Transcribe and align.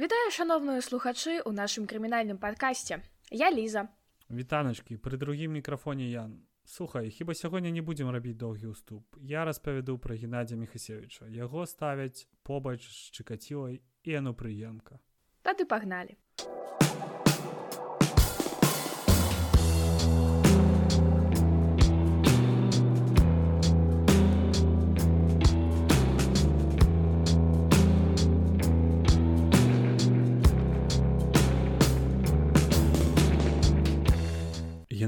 Вітаю 0.00 0.30
шановныя 0.32 0.80
слухачы 0.80 1.44
ў 1.44 1.52
нашым 1.52 1.84
крымінальным 1.84 2.38
падкасці. 2.40 3.04
Я 3.36 3.50
ліза. 3.52 3.82
Вітаначкі, 4.32 4.96
пры 4.96 5.20
другім 5.20 5.52
мікрафоне 5.60 6.08
Ян. 6.08 6.40
Слухай, 6.64 7.10
хіба 7.10 7.34
сягоння 7.34 7.68
не 7.68 7.84
будзем 7.84 8.08
рабіць 8.08 8.40
доўгі 8.40 8.72
ўступ. 8.72 9.04
Я 9.20 9.44
распавяду 9.44 9.98
пра 10.00 10.16
Геннадзя 10.16 10.56
Мехасевіча. 10.56 11.28
Яго 11.28 11.68
ставяць 11.68 12.24
побач 12.48 12.80
з 12.80 13.12
чыкацілай 13.12 13.84
і 13.84 14.08
яно 14.08 14.32
прыемка. 14.32 14.96
Тады 15.44 15.68
пагналі. 15.68 16.16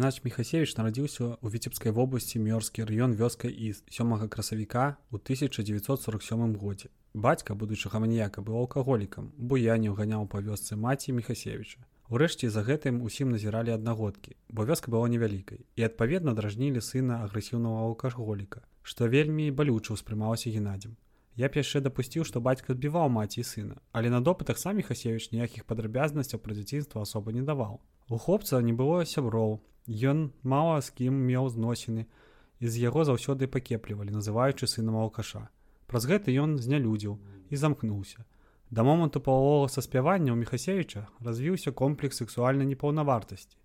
Геннадзь 0.03 0.25
Мехасевич 0.27 0.75
нарадзіўся 0.75 1.39
ў 1.39 1.47
віцебскай 1.55 1.93
вобласці 1.95 2.43
мёрскі 2.43 2.83
раён 2.91 3.13
вёска 3.15 3.47
і 3.47 3.71
сёмага 3.87 4.27
красавіка 4.27 4.99
ў 5.15 5.23
1947 5.23 6.59
годзе. 6.59 6.91
Бацька 7.15 7.55
будучага 7.55 8.03
маніяка 8.03 8.43
быў 8.43 8.67
алкаголікам, 8.67 9.31
буяне 9.39 9.95
ўганяў 9.95 10.27
па 10.27 10.43
вёсцы 10.43 10.75
маці 10.75 11.15
Мехасевіча. 11.15 11.87
Урэшце 12.11 12.51
за 12.51 12.67
гэтым 12.67 12.99
усім 13.07 13.31
назіралі 13.31 13.79
аднагодкі, 13.79 14.35
бо 14.51 14.67
вёска 14.67 14.91
была 14.91 15.07
невялікай 15.07 15.63
і 15.79 15.87
адпаведна 15.87 16.35
дражнілі 16.35 16.83
сына 16.83 17.23
агрэсіўнага 17.23 17.87
алкаголіка, 17.87 18.67
што 18.83 19.07
вельмі 19.07 19.55
балюча 19.55 19.95
ўспрымалася 19.95 20.51
геннадзем. 20.51 20.99
Я 21.39 21.47
б 21.47 21.63
яшчэ 21.63 21.79
дапусціў, 21.79 22.27
што 22.27 22.43
бацька 22.43 22.75
адбіваў 22.75 23.07
маці 23.07 23.39
і 23.39 23.47
сына, 23.47 23.79
але 23.95 24.11
на 24.11 24.19
допытах 24.19 24.59
самі 24.59 24.83
Хасевіч 24.83 25.31
ніякіх 25.31 25.63
падрабязнасцяў 25.63 26.43
пра 26.43 26.59
дзяцінства 26.59 27.07
асоба 27.07 27.31
не 27.31 27.47
даваў. 27.47 27.79
У 28.11 28.19
хлопца 28.19 28.59
не 28.61 28.75
было 28.77 29.07
сяброў, 29.07 29.63
Ён 29.87 30.31
мала 30.47 30.79
з 30.81 30.91
кім 30.95 31.15
меў 31.27 31.49
зносіны 31.51 32.07
і 32.63 32.69
з 32.71 32.79
яго 32.79 33.03
заўсёды 33.03 33.51
пакеплівалі, 33.51 34.15
называючы 34.15 34.71
сынам 34.71 34.95
алкаша. 34.95 35.51
Праз 35.91 36.07
гэта 36.07 36.31
ён 36.31 36.63
знялюдзіў 36.63 37.19
і 37.51 37.57
замкнуўся. 37.57 38.23
Да 38.71 38.87
моманту 38.87 39.21
паловага 39.21 39.67
саспявання 39.69 40.33
ў 40.33 40.39
Мехасевіча 40.39 41.11
развіўся 41.19 41.75
комплекс 41.75 42.23
сексуальнай 42.23 42.67
непаўнавартасці. 42.71 43.59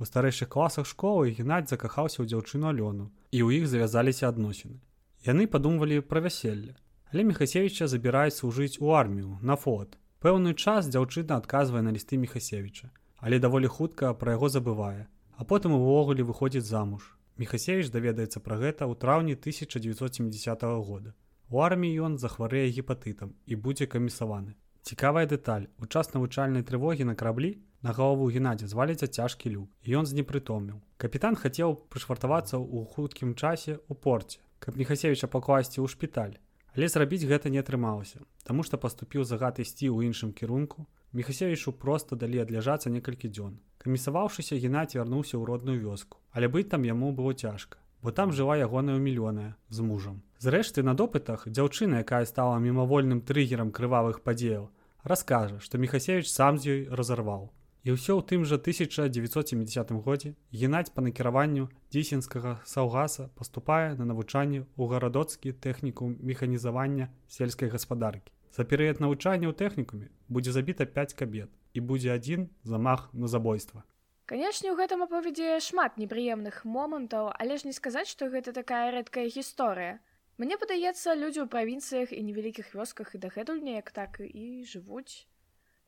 У 0.00 0.08
старэйшых 0.08 0.48
класах 0.48 0.88
школы 0.88 1.36
геннадзь 1.36 1.76
закахаўся 1.76 2.24
ў 2.24 2.32
дзяўчыну 2.32 2.72
Алёну 2.72 3.12
і 3.28 3.44
ў 3.44 3.60
іх 3.60 3.68
завязаліся 3.68 4.32
адносіны. 4.32 4.80
Яны 5.28 5.44
падумвалі 5.44 6.00
пра 6.00 6.24
вяселле. 6.24 6.72
Але 7.12 7.28
Мехасевіча 7.28 7.84
забіраюць 7.84 8.40
служыць 8.40 8.80
у 8.80 8.96
армію 8.96 9.36
на 9.42 9.60
фот. 9.60 10.00
Пэўны 10.24 10.56
час 10.56 10.88
дзяўчына 10.88 11.36
адказвае 11.36 11.84
на 11.84 11.92
лісты 11.92 12.16
Мехасевіча, 12.16 12.88
але 13.20 13.38
даволі 13.38 13.68
хутка 13.68 14.16
пра 14.16 14.40
яго 14.40 14.48
забывае 14.48 15.04
а 15.40 15.44
потым 15.44 15.72
увогуле 15.72 16.22
выходзіць 16.22 16.68
замуж. 16.68 17.16
Мехасевіч 17.40 17.88
даведаецца 17.88 18.44
пра 18.44 18.60
гэта 18.60 18.84
ў 18.84 18.92
траўні 19.00 19.36
1970 19.40 20.64
года. 20.84 21.14
У 21.48 21.64
арміі 21.64 22.04
ён 22.04 22.18
захварэе 22.20 22.68
гепатытам 22.68 23.32
і 23.48 23.56
будзе 23.56 23.88
камісаваны. 23.88 24.52
Цікавая 24.84 25.24
дэталь 25.24 25.72
у 25.80 25.88
час 25.88 26.12
навучальнай 26.12 26.60
трывогі 26.60 27.08
на 27.08 27.16
караблі 27.16 27.56
на 27.80 27.96
галаву 27.96 28.28
геннадзе 28.28 28.68
зваліцца 28.68 29.08
цяжкі 29.08 29.56
люк 29.56 29.72
ён 29.88 30.04
знепрытоміў. 30.04 30.76
Капітан 31.00 31.40
хацеў 31.40 31.72
прышвартавацца 31.88 32.60
ў 32.60 32.84
хуткім 32.92 33.32
часе 33.32 33.80
ў 33.80 33.96
порце, 33.96 34.44
каб 34.60 34.76
Мехасевіча 34.76 35.24
пакласці 35.24 35.80
ў 35.80 35.88
шпіталь. 35.88 36.36
Але 36.76 36.92
зрабіць 36.92 37.24
гэта 37.24 37.48
не 37.48 37.64
атрымалася, 37.64 38.20
таму 38.44 38.60
што 38.60 38.76
паступіў 38.76 39.24
загад 39.24 39.56
ісці 39.64 39.88
ў 39.88 40.12
іншым 40.12 40.36
кірунку, 40.36 40.84
Мехасевічу 41.12 41.72
проста 41.74 42.14
далі 42.14 42.38
адляжацца 42.46 42.90
некалькі 42.94 43.28
дзён. 43.34 43.58
Камісаваўшыся 43.82 44.54
геннадзь 44.54 44.94
вярнуўся 44.94 45.34
ў 45.34 45.42
родную 45.42 45.82
вёску, 45.82 46.22
але 46.30 46.46
быць 46.46 46.70
там 46.70 46.86
яму 46.86 47.10
было 47.10 47.34
цяжка, 47.34 47.82
бо 47.98 48.14
там 48.14 48.30
жыла 48.30 48.54
ягоная 48.62 49.02
мільёная 49.02 49.58
з 49.74 49.82
мужам. 49.82 50.22
Зрэшты 50.38 50.86
на 50.86 50.94
допытах 50.94 51.50
дзяўчына, 51.50 52.06
якая 52.06 52.22
стала 52.30 52.62
мімавольным 52.62 53.26
трыгерам 53.26 53.74
крывавых 53.74 54.22
падзеяў, 54.22 54.70
раскажа, 55.02 55.58
што 55.58 55.82
Мехасевіч 55.82 56.30
сам 56.30 56.62
з 56.62 56.70
ёй 56.70 56.80
разарваў. 56.86 57.50
І 57.82 57.98
ўсё 57.98 58.14
ў 58.14 58.22
тым 58.30 58.46
жа 58.46 58.62
1970 58.62 59.90
годзе 60.06 60.36
геннадзь 60.54 60.94
па 60.94 61.02
накіраванню 61.02 61.70
дзесенскага 61.90 62.60
саўгаса 62.62 63.32
паступае 63.34 63.96
на 63.98 64.06
навучанне 64.06 64.62
ў 64.78 64.84
гарадоцкі 64.94 65.58
тэхніку 65.58 66.14
механізавання 66.20 67.10
сельскай 67.26 67.72
гаспадаркі. 67.72 68.30
За 68.50 68.66
перыяд 68.66 68.98
навучання 68.98 69.46
ў 69.46 69.54
тэхнікуме 69.54 70.10
будзе 70.26 70.50
забіта 70.50 70.86
5 70.86 71.14
кабет 71.14 71.50
і 71.74 71.80
будзе 71.80 72.10
адзін 72.10 72.50
замах 72.66 73.08
на 73.14 73.30
забойства. 73.30 73.86
Канешне, 74.26 74.70
у 74.70 74.78
гэтым 74.78 75.02
апавядзе 75.06 75.58
шмат 75.58 75.98
непрыемных 75.98 76.62
момантаў, 76.66 77.30
але 77.34 77.58
ж 77.58 77.66
не 77.66 77.74
сказаць, 77.74 78.06
што 78.10 78.30
гэта 78.30 78.54
такая 78.54 78.90
рэдкая 78.94 79.26
гісторыя. 79.26 79.98
Мне 80.38 80.58
падаецца, 80.58 81.14
людзі 81.14 81.42
ў 81.42 81.52
правінцыях 81.52 82.14
і 82.14 82.22
невялікіх 82.26 82.74
вёсках 82.74 83.14
і 83.14 83.22
дагэтуль 83.22 83.62
неяк 83.62 83.90
так 83.94 84.18
і 84.22 84.62
жывуць. 84.66 85.26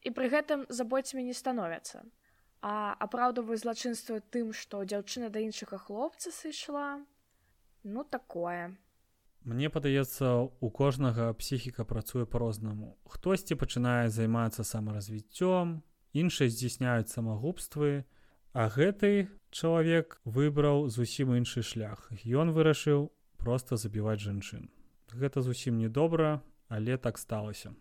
І 0.02 0.10
пры 0.10 0.30
гэтым 0.30 0.66
забойцамі 0.68 1.22
не 1.26 1.34
становяцца. 1.38 2.02
А 2.62 2.94
апраўдаваю 2.98 3.58
злачынства 3.58 4.18
тым, 4.34 4.50
што 4.54 4.82
дзяўчына 4.86 5.30
да 5.34 5.42
іншага 5.42 5.78
хлопца 5.78 6.30
сышла, 6.30 7.02
ну 7.82 8.04
такое. 8.04 8.74
Мне 9.44 9.70
падаецца 9.74 10.54
у 10.62 10.68
кожнага 10.70 11.32
псіхіка 11.34 11.82
працуе 11.82 12.26
по-рознаму 12.30 12.94
хтосьці 13.10 13.58
пачынае 13.58 14.06
займацца 14.06 14.62
самаразвіццём 14.62 15.82
іншыя 16.14 16.46
здзяйсняюць 16.46 17.10
самагубствы 17.10 18.06
а 18.54 18.68
гэты 18.70 19.26
чалавек 19.50 20.20
выбраў 20.22 20.86
зусім 20.94 21.34
іншы 21.34 21.66
шлях. 21.66 22.06
Ён 22.22 22.54
вырашыў 22.54 23.10
просто 23.34 23.74
забіваць 23.74 24.22
жанчын. 24.22 24.70
Гэта 25.10 25.42
зусім 25.42 25.82
недобра 25.82 26.38
але 26.70 26.94
так 26.94 27.18
сталася. 27.18 27.74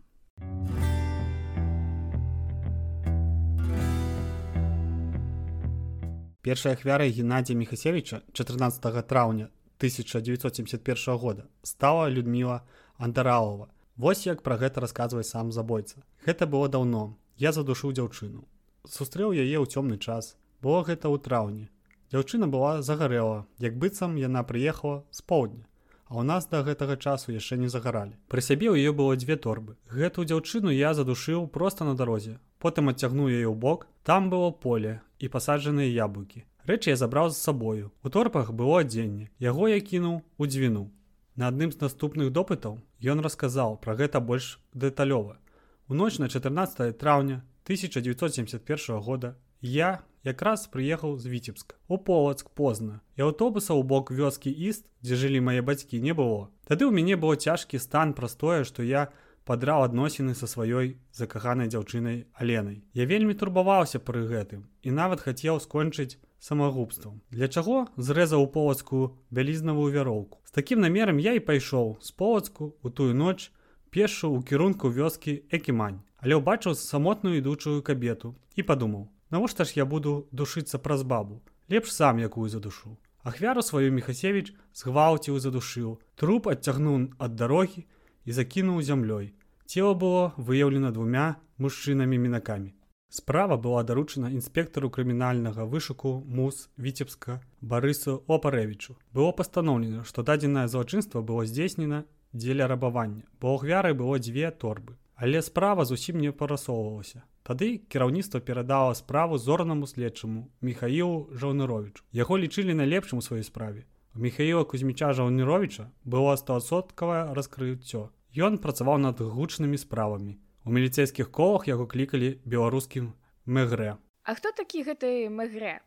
Першая 6.42 6.74
ахвяра 6.74 7.06
геннадзя 7.06 7.54
мехасевича 7.54 8.26
14 8.34 9.06
траўня 9.06 9.54
1971 9.82 11.18
года 11.18 11.44
стала 11.64 12.10
Людміла 12.10 12.62
Андараова. 12.98 13.68
Вось 13.98 14.28
як 14.28 14.44
пра 14.46 14.56
гэта 14.58 14.80
расказвае 14.80 15.24
сам 15.24 15.52
забойца. 15.52 16.04
Гэта 16.26 16.46
было 16.46 16.70
даўно. 16.70 17.18
Я 17.38 17.52
задушыў 17.52 17.90
дзяўчыну. 17.98 18.46
Сустрэў 18.86 19.34
яе 19.34 19.58
ў 19.58 19.66
цёмны 19.66 19.98
час. 19.98 20.38
Было 20.62 20.86
гэта 20.86 21.10
ў 21.10 21.18
траўні. 21.18 21.66
Дзяўчына 22.14 22.46
была 22.46 22.86
загарэла, 22.86 23.48
як 23.58 23.82
быццам 23.82 24.22
яна 24.22 24.46
прыехала 24.46 25.02
з 25.10 25.26
поўдня. 25.26 25.66
А 26.06 26.22
ў 26.22 26.30
нас 26.30 26.46
да 26.46 26.62
гэтага 26.62 27.02
часу 27.02 27.34
яшчэ 27.34 27.58
не 27.58 27.66
загаралі. 27.66 28.14
Пры 28.30 28.46
сябе 28.46 28.70
ў 28.70 28.86
яе 28.86 28.94
было 28.94 29.18
дзве 29.18 29.34
торбы. 29.34 29.82
Гэту 29.90 30.30
дзяўчыну 30.30 30.70
я 30.70 30.94
задушыў 30.94 31.50
проста 31.50 31.90
на 31.90 31.98
дарозе. 31.98 32.38
Потым 32.62 32.94
адцягнуў 32.94 33.34
яе 33.34 33.50
ў 33.50 33.58
бок, 33.58 33.90
там 34.06 34.30
было 34.30 34.54
поле 34.54 35.02
і 35.18 35.26
пасаджаныя 35.26 35.90
яблыкі. 35.90 36.46
Рэчы 36.70 36.94
я 36.94 36.96
забраў 36.96 37.30
з 37.34 37.38
сабою. 37.42 37.92
У 38.04 38.10
торпах 38.10 38.54
было 38.54 38.82
адзенне. 38.86 39.30
Яго 39.40 39.68
я 39.68 39.80
кінуў 39.82 40.22
у 40.38 40.46
дзвіну. 40.46 40.92
На 41.36 41.50
адным 41.50 41.72
з 41.74 41.82
наступных 41.82 42.30
допытаў 42.30 42.78
ён 43.02 43.24
расказаў 43.26 43.82
пра 43.82 43.98
гэта 43.98 44.22
больш 44.22 44.60
дэталёва. 44.74 45.42
У 45.90 45.98
ноч 45.98 46.20
на 46.20 46.30
14 46.30 46.98
траўня 47.02 47.42
1971 47.66 49.02
года 49.02 49.36
я 49.62 50.06
якраз 50.24 50.68
прыехаў 50.68 51.18
з 51.18 51.26
віцебска. 51.26 51.76
У 51.88 51.98
полацк 51.98 52.50
позна. 52.54 53.02
І 53.18 53.26
аўтобуса 53.26 53.74
ў 53.74 53.82
бок 53.82 54.14
вёскі 54.14 54.54
іст, 54.54 54.86
дзе 55.02 55.18
жылі 55.18 55.42
мае 55.42 55.66
бацькі 55.66 55.98
не 55.98 56.14
было. 56.14 56.54
Тады 56.70 56.86
ў 56.86 56.94
мяне 56.94 57.18
было 57.18 57.34
цяжкі 57.34 57.82
стан 57.82 58.14
праз 58.14 58.38
тое, 58.38 58.62
што 58.70 58.86
я 58.86 59.10
падраў 59.50 59.82
адносіны 59.90 60.38
са 60.38 60.46
сваёй 60.46 61.02
закаханай 61.10 61.74
дзяўчынай 61.74 62.30
Аленай. 62.38 62.86
Я 62.94 63.10
вельмі 63.10 63.34
турбаваўся 63.34 63.98
пры 63.98 64.30
гэтым 64.30 64.70
і 64.86 64.94
нават 64.94 65.26
хацеў 65.26 65.58
скончыць 65.58 66.22
самагубствам. 66.42 67.22
Для 67.30 67.48
чаго 67.48 67.86
зрэзаў 67.96 68.50
полацку 68.52 69.16
вялізнавую 69.30 69.94
вяроўку. 69.94 70.42
З 70.44 70.52
такім 70.58 70.82
намерам 70.82 71.22
я 71.22 71.38
і 71.38 71.46
пайшоў 71.46 72.02
з 72.02 72.12
полацку 72.12 72.74
у 72.82 72.90
тую 72.90 73.14
ноч 73.14 73.54
пешу 73.94 74.34
ў 74.34 74.42
кірунку 74.42 74.90
вёскі 74.90 75.46
Экімань, 75.54 76.02
але 76.18 76.42
ўбачыў 76.42 76.74
самотную 76.74 77.38
ідучую 77.38 77.86
кабету 77.86 78.34
і 78.58 78.66
падумаў: 78.66 79.08
Навошта 79.30 79.64
ж 79.64 79.78
я 79.78 79.86
буду 79.86 80.28
душыцца 80.32 80.82
праз 80.82 81.06
бабу, 81.06 81.40
лепш 81.70 81.94
сам 81.94 82.18
якую 82.18 82.50
задушу. 82.50 82.98
Ахвяру 83.24 83.62
сваю 83.62 83.94
Мехасевіч 83.94 84.58
згвалціў 84.74 85.38
задушыў, 85.38 86.02
труп 86.18 86.50
адцягнуў 86.50 87.14
ад 87.22 87.38
дарогі 87.38 87.86
і 88.26 88.32
закінуў 88.34 88.82
зямлёй. 88.82 89.38
Цела 89.70 89.94
было 89.94 90.34
выяўлена 90.42 90.90
двумя 90.92 91.38
мужчынамі 91.62 92.18
мінакамі. 92.18 92.74
Справа 93.14 93.58
была 93.58 93.84
даручана 93.84 94.30
інспектару 94.32 94.88
крымінальнага 94.88 95.66
вышуку 95.68 96.24
мус 96.24 96.70
віцебска 96.80 97.42
барысу 97.60 98.24
опарэвічу. 98.32 98.96
Было 99.12 99.34
пастаноўлена, 99.36 100.06
што 100.08 100.24
дадзенае 100.24 100.70
злачынства 100.72 101.20
было 101.20 101.44
здзейснена 101.44 102.06
дзеля 102.32 102.68
рабавання, 102.72 103.28
бо 103.42 103.56
ахвярай 103.56 103.92
было 103.92 104.16
дзве 104.16 104.48
торбы. 104.52 104.96
Але 105.20 105.42
справа 105.42 105.84
зусім 105.84 106.24
не 106.24 106.32
парасоўвалася. 106.32 107.24
Тады 107.44 107.84
кіраўніцтва 107.92 108.40
перадала 108.40 108.96
справу 108.96 109.38
зорнаму 109.38 109.92
следчаму 109.92 110.48
Михаілу 110.62 111.36
Жаўныровичу. 111.36 112.08
Яго 112.16 112.40
лічылі 112.40 112.80
найлепшым 112.80 113.20
у 113.20 113.26
сваёй 113.28 113.44
справе. 113.44 113.84
У 114.16 114.24
Михаіла 114.24 114.64
Кузьміча 114.64 115.12
Жаўніровича 115.12 115.92
было 116.06 116.38
стасоткавае 116.40 117.36
раскрыццё. 117.36 118.08
Ён 118.40 118.56
працаваў 118.56 119.04
над 119.04 119.20
гучнымі 119.20 119.76
справамі. 119.76 120.40
У 120.66 120.70
міліцэйскіх 120.70 121.32
колах 121.34 121.66
яго 121.66 121.88
клікалі 121.90 122.38
беларускім 122.46 123.14
мэгрэ. 123.46 123.98
А 123.98 124.32
хто 124.38 124.52
такі 124.54 124.86
гэты 124.86 125.26
мэгрэ? 125.34 125.82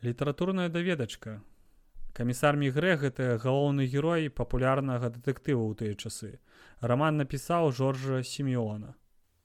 Літаратурная 0.00 0.68
даведачка. 0.72 1.42
Камісар 2.16 2.56
Мігрэ 2.56 2.96
гэта 2.96 3.36
галоўны 3.36 3.84
герой 3.84 4.32
папулярнага 4.32 5.12
дэтэктыву 5.12 5.68
ў 5.68 5.72
тыя 5.76 5.92
часы. 6.00 6.40
Раман 6.80 7.20
напісаў 7.20 7.68
Жоржа 7.76 8.24
Семёна. 8.24 8.96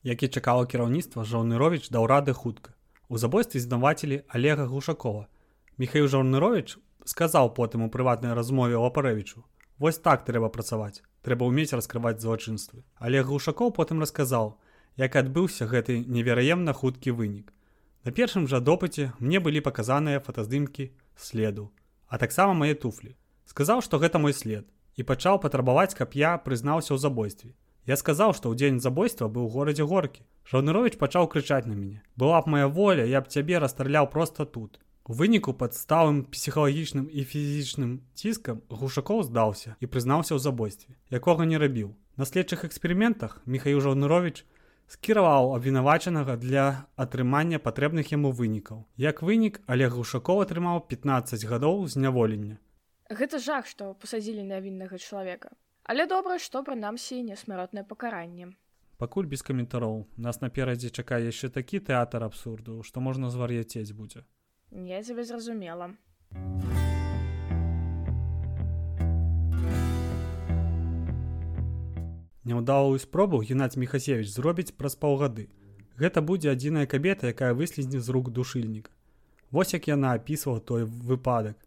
Які 0.08 0.32
чакала 0.32 0.64
кіраўніцтва 0.64 1.28
Жаўнырович 1.28 1.92
даў 1.92 2.08
рады 2.08 2.32
хутка. 2.32 2.72
У 3.12 3.20
забойстве 3.20 3.60
знавацілі 3.60 4.24
Олега 4.32 4.72
Глушакова. 4.72 5.28
Михаил 5.76 6.08
Жаўнырович 6.08 6.80
сказаў 7.04 7.52
потым 7.60 7.84
у 7.84 7.92
прыватнай 7.92 8.32
размове 8.32 8.80
Лапарэвічу: 8.80 9.44
«Вось 9.82 9.98
так 9.98 10.26
трэба 10.26 10.54
працаваць, 10.54 11.02
трэба 11.26 11.48
ўмець 11.50 11.74
раскрываць 11.74 12.22
злачынствы. 12.22 12.84
Олег 13.02 13.26
Глушаков 13.26 13.74
потым 13.74 14.04
расказаў, 14.04 14.52
як 15.02 15.16
адбыўся 15.18 15.66
гэты 15.66 15.96
невераемна 16.06 16.76
хуткі 16.78 17.16
вынік. 17.18 17.50
На 18.06 18.14
першым 18.14 18.46
жа 18.52 18.60
допыце 18.62 19.10
мне 19.18 19.42
былі 19.42 19.64
паказаныя 19.66 20.22
фотаздымкі 20.22 20.86
следу, 21.18 21.72
а 22.06 22.22
таксама 22.22 22.54
мае 22.54 22.78
туфлі. 22.78 23.16
Сказаў, 23.50 23.82
што 23.82 23.98
гэта 23.98 24.22
мой 24.22 24.38
след 24.38 24.70
і 25.02 25.02
пачаў 25.02 25.42
патрабаваць, 25.42 25.98
каб 25.98 26.14
я 26.14 26.38
прызнаўся 26.38 26.94
ў 26.94 27.02
забойстве. 27.02 27.58
Я 27.90 27.98
сказаў, 27.98 28.38
што 28.38 28.54
ў 28.54 28.62
дзень 28.62 28.78
забойства 28.86 29.34
быў 29.34 29.50
у 29.50 29.54
горадзе 29.58 29.90
горкі. 29.90 30.22
Жаўнырович 30.46 31.02
пачаў 31.02 31.26
крычаць 31.26 31.66
на 31.66 31.74
мяне. 31.74 32.06
Была 32.14 32.46
б 32.46 32.54
моя 32.54 32.70
воля, 32.70 33.10
я 33.10 33.26
б 33.26 33.34
цябе 33.34 33.58
расстраляў 33.58 34.14
проста 34.14 34.46
тут. 34.46 34.78
У 35.10 35.14
выніку 35.18 35.54
пад 35.58 35.74
сталым 35.74 36.24
псіхалагічным 36.30 37.10
і 37.10 37.26
фізічным 37.26 37.92
ціскам 38.14 38.62
глушакоў 38.70 39.24
здаўся 39.26 39.76
і 39.82 39.90
прызнаўся 39.90 40.38
ў 40.38 40.40
забойстве, 40.40 40.94
якога 41.10 41.50
не 41.50 41.58
рабіў. 41.58 41.96
На 42.18 42.26
следчых 42.30 42.66
эксперыментах 42.66 43.42
Михаил 43.46 43.82
Жаўнырович 43.82 44.46
скіраваў 44.92 45.56
абвінавачанага 45.56 46.36
для 46.38 46.86
атрымання 47.00 47.58
патрэбных 47.58 48.12
яму 48.14 48.32
вынікаў. 48.36 48.86
Як 48.98 49.24
вынік 49.26 49.62
Олег 49.66 49.96
Гушаков 49.98 50.44
атрымаў 50.46 50.86
15 50.92 51.46
гадоў 51.50 51.88
зняволення. 51.88 52.60
Гэта 53.10 53.40
жах, 53.40 53.66
што 53.68 53.94
пасадзілі 53.96 54.44
нявіннага 54.44 55.00
чалавека. 55.00 55.50
Але 55.84 56.06
добра, 56.06 56.38
што 56.40 56.62
прынамсі 56.68 57.24
несмяротнае 57.24 57.84
пакаранне. 57.88 58.52
Пакуль 59.02 59.26
без 59.26 59.42
каментароў 59.42 60.06
нас 60.16 60.46
наперадзе 60.46 60.94
чакае 60.94 61.26
яшчэ 61.26 61.50
такі 61.50 61.82
тэатр 61.82 62.28
абсурду, 62.28 62.84
што 62.84 63.02
можна 63.02 63.34
звар'яцець 63.34 63.98
будзе. 63.98 64.22
Я 64.72 65.04
цябе 65.04 65.24
зразумела. 65.24 65.92
Няўдалую 72.44 73.00
спробу 73.00 73.42
Геннадзь 73.44 73.76
Михасевич 73.76 74.32
зробіць 74.32 74.72
праз 74.72 74.96
паўгады. 74.96 75.50
Гэта 76.00 76.24
будзе 76.24 76.56
адзіная 76.56 76.88
кабета, 76.88 77.28
якая 77.28 77.52
выслізне 77.54 78.00
з 78.00 78.10
рук 78.10 78.32
душыльніка. 78.32 78.92
Вось 79.52 79.74
як 79.74 79.92
яна 79.92 80.16
апісвала 80.16 80.60
той 80.60 80.88
выпадак. 80.88 81.60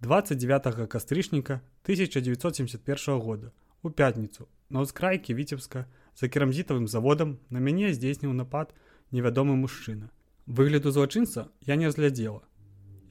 29 0.00 0.86
кастрычніка 0.88 1.60
1971 1.82 3.18
года 3.18 3.50
у 3.82 3.90
пятніцу 3.90 4.46
на 4.70 4.86
ўскрайкі 4.86 5.34
віцебска 5.34 5.90
за 6.14 6.30
керамзітавым 6.30 6.86
заводам 6.86 7.42
на 7.50 7.58
мяне 7.58 7.90
здзейсніў 7.90 8.32
напад 8.32 8.70
невядомы 9.10 9.58
мужчына. 9.58 10.14
Выгляду 10.50 10.90
злачынца 10.90 11.52
я 11.62 11.76
не 11.76 11.86
разглядзела. 11.86 12.42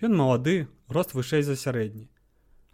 Ён 0.03 0.12
малады, 0.12 0.68
рост 0.89 1.13
вышэй 1.15 1.39
за 1.47 1.56
сярэдні, 1.56 2.09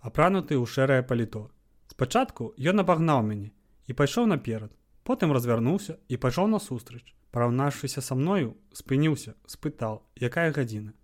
апрануты 0.01 0.57
ў 0.57 0.65
шэрае 0.65 1.03
паліто. 1.05 1.53
Спачатку 1.93 2.47
ён 2.57 2.81
абагнаў 2.81 3.21
мяне 3.27 3.53
і 3.85 3.93
пайшоў 3.93 4.25
наперад. 4.25 4.73
Потым 5.05 5.37
развярнуўся 5.37 5.99
і 6.09 6.17
пайшоў 6.17 6.49
насустрач. 6.49 7.13
Параўнаўшыся 7.29 8.01
са 8.01 8.17
мною, 8.17 8.57
спыніўся, 8.73 9.35
спытаў, 9.45 10.01
якая 10.17 10.49
гадзіна. 10.49 10.97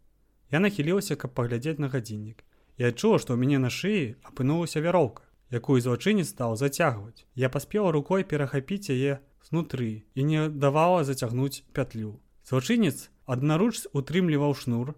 Я 0.50 0.58
нахілілася, 0.58 1.14
каб 1.14 1.38
паглядзець 1.38 1.78
на 1.78 1.94
гадзіннік. 1.94 2.42
Я 2.82 2.90
адчула, 2.90 3.22
што 3.22 3.38
ў 3.38 3.46
мяне 3.46 3.62
на 3.62 3.70
шыі 3.70 4.18
апынулася 4.26 4.82
вяроўка, 4.82 5.30
якую 5.54 5.78
злачынец 5.86 6.34
стаў 6.34 6.58
зацягваць. 6.58 7.30
Я 7.38 7.54
паспела 7.54 7.94
рукой 7.94 8.26
перахапіць 8.26 8.90
яе 8.90 9.22
знутры 9.46 10.10
і 10.18 10.26
не 10.26 10.50
давала 10.50 11.06
зацягнуць 11.06 11.62
пятлю. 11.78 12.18
Злачынец 12.42 13.14
аднаруч 13.32 13.88
утрымліваў 13.96 14.58
шнур, 14.64 14.96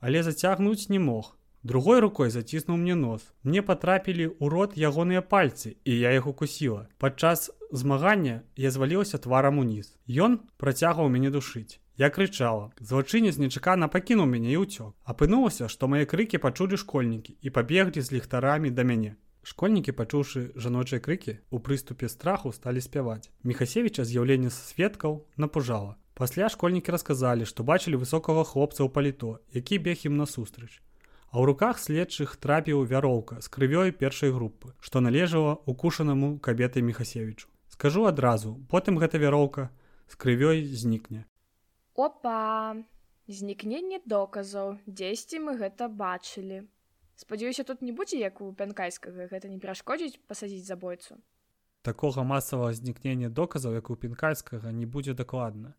але 0.00 0.22
зацягнуць 0.26 0.90
не 0.92 0.98
мог. 0.98 1.36
Другой 1.62 2.00
рукой 2.00 2.30
заціснуў 2.34 2.76
мне 2.76 2.94
нос. 2.98 3.22
Мне 3.46 3.62
патрапілі 3.62 4.26
ў 4.34 4.50
рот 4.50 4.74
ягоныя 4.74 5.22
пальцы, 5.22 5.78
і 5.86 5.94
я 5.94 6.10
іх 6.10 6.26
укусіла. 6.26 6.88
Падчас 6.98 7.50
змагання 7.70 8.42
я 8.56 8.70
звалілася 8.74 9.22
тварам 9.22 9.62
уніз. 9.62 9.94
Ён 10.10 10.42
працягваў 10.58 11.06
мяне 11.06 11.30
душыць. 11.30 11.78
Я 11.96 12.10
крычала. 12.10 12.74
Злачынец 12.82 13.38
нечакана 13.38 13.86
пакінуў 13.86 14.26
мяне 14.26 14.58
і 14.58 14.66
ўцёк. 14.66 14.98
Апынулася, 15.06 15.70
што 15.70 15.86
мае 15.86 16.02
крыкі 16.02 16.42
пачулі 16.42 16.74
школьнікі 16.82 17.38
і 17.38 17.54
пабеглі 17.54 18.02
з 18.02 18.18
ліхтарамі 18.18 18.74
да 18.74 18.82
мяне. 18.82 19.14
Школьнікі, 19.46 19.94
пачуўшы 19.94 20.50
жаночыя 20.58 20.98
крыкі, 20.98 21.38
у 21.50 21.62
прыступе 21.62 22.10
страху 22.10 22.50
сталі 22.50 22.82
спяваць. 22.82 23.30
Мехасевіча 23.46 24.02
з'яўленне 24.02 24.50
сведкаў 24.50 25.26
напужала. 25.38 25.94
Пасля 26.14 26.48
школьнікі 26.52 26.92
расказалі, 26.92 27.48
што 27.48 27.64
бачылі 27.64 28.00
высокага 28.00 28.44
хлопца 28.44 28.84
ў 28.84 28.88
паліто, 28.92 29.40
які 29.52 29.78
бег 29.78 30.04
ім 30.08 30.16
насустрач 30.20 30.82
а 31.32 31.40
ў 31.40 31.48
руках 31.48 31.80
следчых 31.80 32.36
трапіў 32.36 32.84
вяроўка 32.84 33.40
з 33.40 33.48
крывёй 33.48 33.90
першай 33.96 34.30
групы, 34.36 34.76
што 34.84 35.00
належала 35.00 35.56
укушанаму 35.64 36.36
кабетай 36.38 36.84
мехасевічу. 36.84 37.48
Скажу 37.72 38.04
адразу, 38.04 38.60
потым 38.68 39.00
гэта 39.00 39.16
вяроўка 39.16 39.72
з 40.12 40.20
крывёй 40.20 40.68
знікне. 40.76 41.24
Опа, 41.96 42.76
знікненне 43.32 44.04
доказаў, 44.04 44.76
дзесьці 44.84 45.40
мы 45.40 45.56
гэта 45.56 45.88
бачылі. 45.88 46.68
Спадзяюся, 47.16 47.64
тут 47.64 47.80
не 47.80 47.96
будзе 47.96 48.20
як 48.20 48.44
у 48.44 48.52
пянкайскага 48.52 49.32
гэта 49.32 49.48
не 49.48 49.56
перашкодзіць 49.56 50.20
пасадзіць 50.28 50.68
забойцу. 50.68 51.16
Такога 51.80 52.28
масавага 52.28 52.76
знікнення 52.76 53.32
доказаў, 53.32 53.72
як 53.80 53.88
у 53.88 53.96
пінкальскага 53.96 54.68
не 54.68 54.84
будзе 54.84 55.16
дакладна. 55.16 55.72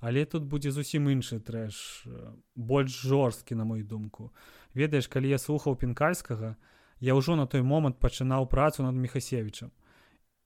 Але 0.00 0.24
тут 0.24 0.48
будзе 0.48 0.72
зусім 0.72 1.08
іншы 1.12 1.40
трэш, 1.44 2.06
больш 2.56 3.00
жорсткі 3.04 3.54
на 3.54 3.64
мою 3.64 3.84
думку. 3.84 4.32
Ведаеш 4.74 5.08
калі 5.08 5.28
я 5.28 5.38
слухаў 5.38 5.76
пінкальскага 5.76 6.56
я 7.00 7.14
ўжо 7.14 7.36
на 7.36 7.46
той 7.46 7.62
момант 7.62 8.00
пачынаў 8.00 8.48
працу 8.48 8.82
над 8.82 8.94
мехасевічам 8.96 9.70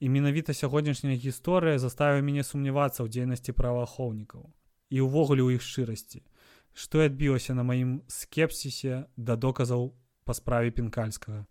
і 0.00 0.08
менавіта 0.08 0.54
сягоднішняя 0.54 1.14
гісторыя 1.14 1.78
заставіў 1.78 2.22
мяне 2.26 2.42
сумнявацца 2.42 3.02
ў 3.02 3.10
дзейнасці 3.10 3.54
праваахоўнікаў 3.54 4.50
і 4.90 4.96
ўвогуле 5.06 5.42
ў 5.42 5.58
іх 5.58 5.62
шчырасці 5.62 6.22
што 6.74 7.02
і 7.02 7.06
адбілася 7.06 7.54
на 7.54 7.62
маім 7.62 8.02
скепсісе 8.10 9.06
да 9.16 9.36
доказаў 9.38 9.94
па 10.26 10.34
справе 10.34 10.74
пінкальскага. 10.74 11.46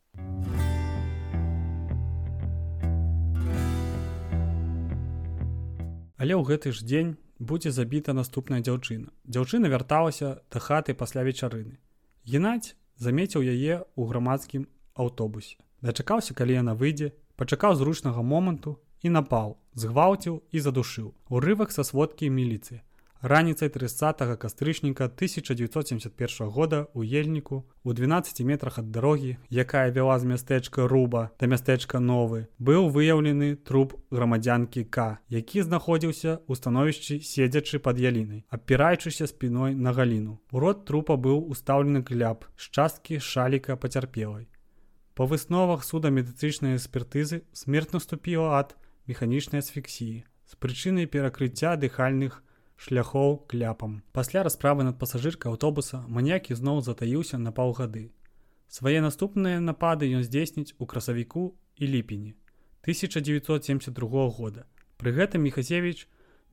Але 6.20 6.36
ў 6.36 6.44
гэты 6.44 6.76
ж 6.76 6.84
дзень 6.84 7.16
будзе 7.52 7.72
забіта 7.76 8.14
наступная 8.18 8.62
дзяўчына 8.68 9.12
дзяўчына 9.26 9.74
вярталася 9.74 10.36
да 10.52 10.64
хаты 10.68 10.96
пасля 11.02 11.24
вечарыны 11.28 11.80
Геннадзь 12.24 12.76
замеціў 13.04 13.44
яе 13.44 13.84
ў 13.84 14.02
грамадскім 14.08 14.64
аўтобусе. 14.96 15.58
Дачакаўся, 15.84 16.32
калі 16.34 16.56
яна 16.56 16.74
выйдзе, 16.80 17.12
пачакаў 17.36 17.76
зручнага 17.76 18.24
моманту 18.24 18.80
і 19.04 19.12
напаў, 19.12 19.58
згвалціў 19.76 20.40
і 20.52 20.64
задушыў. 20.64 21.12
Урывак 21.28 21.76
са 21.76 21.84
сводкі 21.84 22.30
міліцыі. 22.32 22.80
Раніцай 23.24 23.70
30 23.70 24.38
кастрычніка 24.38 25.06
1971 25.06 26.48
года 26.50 26.88
у 26.94 27.04
ельніку 27.04 27.64
у 27.84 27.94
12 27.94 28.42
метрах 28.42 28.80
ад 28.80 28.92
дарогі, 28.92 29.38
якая 29.50 29.92
вяла 29.92 30.20
з 30.20 30.28
мястэчка 30.28 30.88
руба 30.92 31.32
да 31.40 31.48
мястэчка 31.48 32.04
новы, 32.04 32.52
быў 32.60 32.92
выяўлены 32.92 33.56
труп 33.56 33.96
грамадзянкі 34.12 34.84
К, 34.92 35.24
які 35.30 35.64
знаходзіўся 35.64 36.44
ў 36.44 36.52
становішчы 36.52 37.24
седзячы 37.24 37.80
пад 37.80 37.96
ялінай, 37.96 38.44
абпіраючыся 38.52 39.32
спіной 39.32 39.72
на 39.72 39.96
галіну. 39.96 40.44
У 40.52 40.60
рот 40.60 40.84
трупа 40.84 41.16
быў 41.16 41.48
устаўлены 41.48 42.04
кляп 42.04 42.44
з 42.60 42.76
часткі 42.76 43.24
шаліка 43.24 43.80
пацярпелай. 43.80 44.52
Па 45.16 45.24
высновах 45.24 45.88
суда 45.88 46.12
медыцычнай 46.12 46.76
экспертызы 46.76 47.48
смерць 47.56 47.96
наступіла 47.96 48.60
ад 48.60 48.76
механічнай 49.08 49.64
асфіксіі 49.64 50.28
з 50.44 50.60
прычынай 50.60 51.08
перакрыцця 51.08 51.80
дыхальных, 51.80 52.44
шляхоў 52.84 53.48
кляпам. 53.48 54.04
Пасля 54.12 54.44
расправы 54.44 54.84
над 54.84 55.00
пасажыркай 55.00 55.56
аўтобуса 55.56 56.04
маньякі 56.12 56.56
зноў 56.60 56.82
затаіўся 56.84 57.40
на 57.40 57.56
паўгады. 57.56 58.12
Свае 58.68 59.00
наступныя 59.06 59.64
напады 59.64 60.10
ён 60.12 60.24
здзейсніць 60.28 60.76
у 60.80 60.86
красавіку 60.86 61.56
і 61.80 61.88
ліпені 61.88 62.36
1972 62.84 64.28
года. 64.36 64.68
Пры 65.00 65.16
гэтым 65.16 65.48
Мехасевіч 65.48 66.08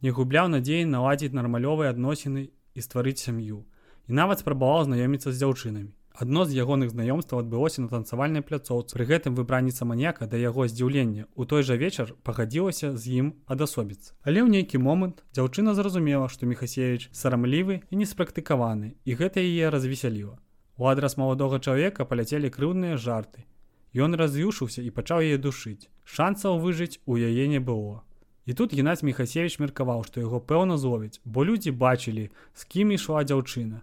не 0.06 0.14
губляў 0.14 0.46
надзеі 0.54 0.86
наладзіць 0.86 1.34
нармалёвыя 1.34 1.90
адносіны 1.90 2.46
і 2.74 2.80
стварыць 2.86 3.18
сям'ю 3.18 3.66
і 4.06 4.10
нават 4.14 4.46
спрабаваў 4.46 4.86
знаёміцца 4.86 5.34
з 5.34 5.42
дзяўчынамі 5.42 5.90
адно 6.14 6.44
з 6.44 6.56
ягоных 6.56 6.90
знаёмстваў 6.90 7.44
адбылося 7.44 7.82
на 7.82 7.88
танцавальнай 7.88 8.42
пляцоўцы. 8.42 8.94
Пры 8.96 9.04
гэтым 9.06 9.34
выбранніца 9.38 9.84
маньяка 9.84 10.26
да 10.26 10.36
яго 10.36 10.66
здзіўлення 10.68 11.26
у 11.34 11.44
той 11.44 11.62
жа 11.62 11.76
вечар 11.76 12.14
пагадзілася 12.22 12.96
з 12.96 13.02
ім 13.20 13.26
адасобіцца 13.46 14.12
але 14.24 14.42
ў 14.44 14.48
нейкі 14.50 14.78
момант 14.78 15.22
дзяўчына 15.34 15.74
зразумела 15.74 16.28
што 16.28 16.46
мехасевич 16.46 17.08
сарамлівы 17.12 17.82
і 17.90 17.94
неспрактыкаваны 18.02 18.94
і 19.04 19.10
гэта 19.14 19.40
яе 19.40 19.70
развесяліла. 19.70 20.38
У 20.76 20.86
адрас 20.86 21.16
маладога 21.16 21.58
чалавека 21.58 22.04
паляцелі 22.04 22.48
крыўныя 22.48 22.96
жарты. 22.96 23.44
Ён 23.92 24.14
раз'юшыўся 24.14 24.80
і 24.86 24.94
пачаў 24.94 25.26
яе 25.26 25.36
душыць. 25.36 25.90
Шансаў 26.04 26.62
выжыць 26.62 27.02
у 27.06 27.18
яе 27.18 27.48
не 27.50 27.58
было. 27.58 28.02
І 28.46 28.54
тут 28.54 28.72
Геннадзь 28.74 29.02
Мехасевич 29.02 29.58
меркаваў, 29.58 30.04
што 30.06 30.20
яго 30.22 30.40
пэўна 30.40 30.78
зловіць, 30.78 31.20
бо 31.24 31.44
людзі 31.44 31.70
бачылі, 31.70 32.30
з 32.54 32.64
кім 32.64 32.94
ішла 32.96 33.22
дзяўчына. 33.22 33.82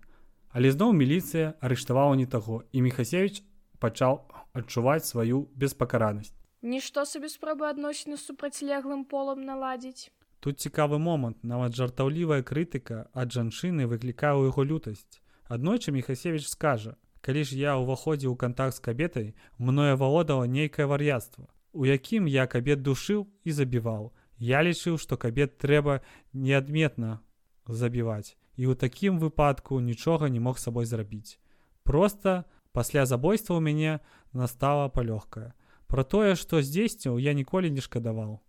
Але 0.57 0.71
зноў 0.73 0.93
міліцыя 0.97 1.53
арыштавала 1.61 2.17
не 2.17 2.25
таго, 2.25 2.63
і 2.73 2.81
Мехасевич 2.81 3.43
пачаў 3.77 4.25
адчуваць 4.57 5.05
сваю 5.05 5.45
беспакаранасць. 5.53 6.33
Нішто 6.65 7.05
сабе 7.05 7.29
спробы 7.29 7.69
адносіны 7.69 8.17
з 8.17 8.25
супрацьлеглым 8.25 9.03
полам 9.05 9.45
наладзіць. 9.45 10.09
Тут 10.41 10.57
цікавы 10.57 10.97
момант, 10.97 11.43
нават 11.43 11.77
жартаўлівая 11.77 12.41
крытыка 12.41 13.05
ад 13.13 13.37
жанчыны 13.37 13.85
выклікае 13.85 14.33
ў 14.33 14.49
яго 14.49 14.65
лютасць. 14.65 15.21
Аднойчы 15.45 15.93
Мехасевич 15.93 16.49
скажа: 16.49 16.97
«Калі 17.21 17.45
ж 17.45 17.53
я 17.53 17.77
ўваходзіў 17.77 18.33
у 18.33 18.39
кантакт 18.41 18.81
з 18.81 18.81
кабетай, 18.81 19.27
мное 19.61 19.93
валодала 19.93 20.49
нейкае 20.49 20.89
вар'яцтва, 20.89 21.45
у 21.73 21.85
якім 21.85 22.25
я 22.25 22.47
кабет 22.47 22.81
душыў 22.81 23.29
і 23.45 23.51
забіваў, 23.51 24.09
Я 24.39 24.61
лічыў, 24.61 24.97
што 25.01 25.17
кабет 25.17 25.57
трэба 25.57 26.01
неадметна 26.33 27.21
забіваць. 27.65 28.37
І 28.57 28.65
ў 28.65 28.73
такім 28.73 29.21
выпадку 29.21 29.77
нічога 29.79 30.33
не 30.33 30.41
мог 30.41 30.57
сабой 30.57 30.89
зрабіць. 30.89 31.37
Проста 31.85 32.49
пасля 32.73 33.05
забойства 33.05 33.53
ў 33.53 33.61
мяне 33.61 33.93
настала 34.33 34.89
палёгкая. 34.89 35.53
Пра 35.85 36.03
тое, 36.03 36.33
што 36.33 36.65
здзейсціў, 36.65 37.21
я 37.21 37.37
ніколі 37.37 37.69
не 37.69 37.85
шкадаваў. 37.85 38.41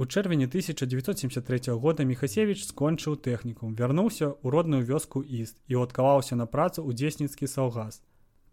У 0.00 0.06
чэрвені 0.08 0.48
1973 0.48 1.76
года 1.76 2.08
Мехасевич 2.08 2.64
скончыў 2.64 3.20
тэхнікум, 3.20 3.76
вярнуўся 3.76 4.32
ў 4.32 4.48
родную 4.48 4.80
вёску 4.88 5.20
іст 5.20 5.60
і 5.68 5.76
адкаваўся 5.84 6.40
на 6.40 6.48
працу 6.48 6.80
ў 6.80 6.96
дзесніцкі 6.96 7.44
саўгас. 7.44 8.00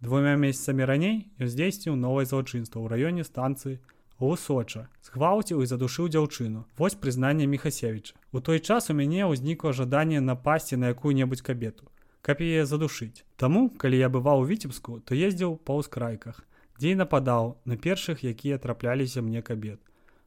Двумя 0.03 0.35
месяцамі 0.35 0.83
раней 0.83 1.31
ён 1.39 1.47
здзейсніў 1.47 1.95
новае 1.95 2.27
злачынства 2.27 2.83
ў 2.83 2.91
раёне 2.91 3.23
станцыі 3.23 3.79
Усоча, 4.19 4.87
схвалціў 5.05 5.61
і 5.61 5.69
задушыў 5.69 6.09
дзяўчыну. 6.09 6.65
Вось 6.77 6.97
прызнанне 6.97 7.45
Мехасевіча. 7.45 8.15
У 8.33 8.41
той 8.41 8.59
час 8.59 8.89
у 8.89 8.93
мяне 8.97 9.29
ўзнікла 9.29 9.73
жаданне 9.77 10.21
напасці 10.21 10.77
на 10.81 10.89
якую-небудзь 10.89 11.45
кабету, 11.45 11.85
каб 12.25 12.41
яе 12.41 12.65
задушыць. 12.65 13.21
Таму, 13.37 13.69
калі 13.69 13.97
я 14.01 14.09
бываў 14.09 14.41
у 14.41 14.47
віцебску, 14.49 14.99
то 15.05 15.13
ездзіў 15.13 15.61
па 15.61 15.77
ўскрайках, 15.77 16.41
дзе 16.81 16.97
і 16.97 16.99
нападаў 17.05 17.61
на 17.65 17.77
першых, 17.77 18.25
якія 18.25 18.57
трапляліся 18.57 19.21
мне 19.21 19.45
кабет. 19.45 19.77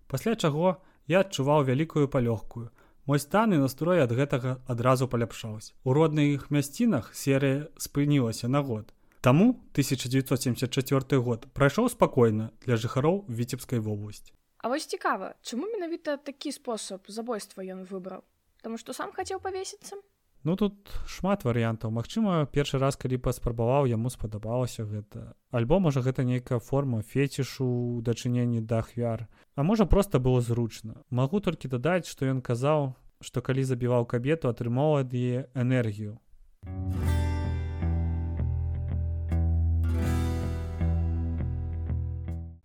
Пасля 0.06 0.38
чаго 0.38 0.78
я 1.10 1.26
адчуваў 1.26 1.66
вялікую 1.66 2.06
палёгкую. 2.06 2.70
Мой 3.10 3.18
стан 3.18 3.52
і 3.54 3.58
настрой 3.58 4.06
ад 4.06 4.14
гэтага 4.14 4.62
адразу 4.70 5.10
паляпшаўся. 5.10 5.74
У 5.82 5.90
родных 5.98 6.46
мясцінах 6.54 7.10
серыя 7.10 7.66
спынілася 7.74 8.46
на 8.46 8.62
год. 8.62 8.94
Таму 9.20 9.50
1974 9.76 11.20
год 11.20 11.46
прайшоў 11.52 11.88
спакойна 11.92 12.50
для 12.64 12.76
жыхароў 12.80 13.24
віцебскай 13.28 13.78
вобласці. 13.78 14.32
А 14.58 14.68
вось 14.68 14.86
цікава, 14.86 15.34
чаму 15.42 15.68
менавіта 15.68 16.16
такі 16.16 16.52
спосаб 16.52 17.04
забойства 17.08 17.60
ён 17.60 17.84
выбраў, 17.84 18.24
Таму 18.62 18.76
што 18.76 18.92
сам 18.92 19.12
хацеў 19.12 19.40
павесіцца. 19.40 19.96
Ну 20.44 20.56
тут 20.56 20.88
шмат 21.04 21.44
варыянтаў. 21.44 21.92
Магчыма, 21.92 22.48
першы 22.48 22.80
раз, 22.80 22.96
калі 22.96 23.20
паспрабаваў, 23.20 23.88
яму 23.92 24.08
спадабалася 24.08 24.84
гэта. 24.88 25.36
Альбо 25.52 25.80
можа 25.80 26.00
гэта 26.00 26.24
нейкая 26.24 26.60
форма 26.60 27.02
фецішу 27.02 28.00
дачыненні 28.00 28.64
да 28.64 28.80
ахвяр. 28.80 29.28
А 29.56 29.62
можа 29.62 29.84
проста 29.84 30.18
было 30.18 30.40
зручна. 30.40 31.04
Магу 31.10 31.40
толькі 31.40 31.68
дадаць, 31.68 32.08
што 32.08 32.24
ён 32.24 32.40
казаў, 32.40 32.96
што 33.20 33.44
калі 33.44 33.64
забіваў 33.64 34.08
кабету, 34.08 34.48
атрымаў 34.48 35.04
ад 35.04 35.12
яе 35.12 35.48
энергію. 35.52 36.16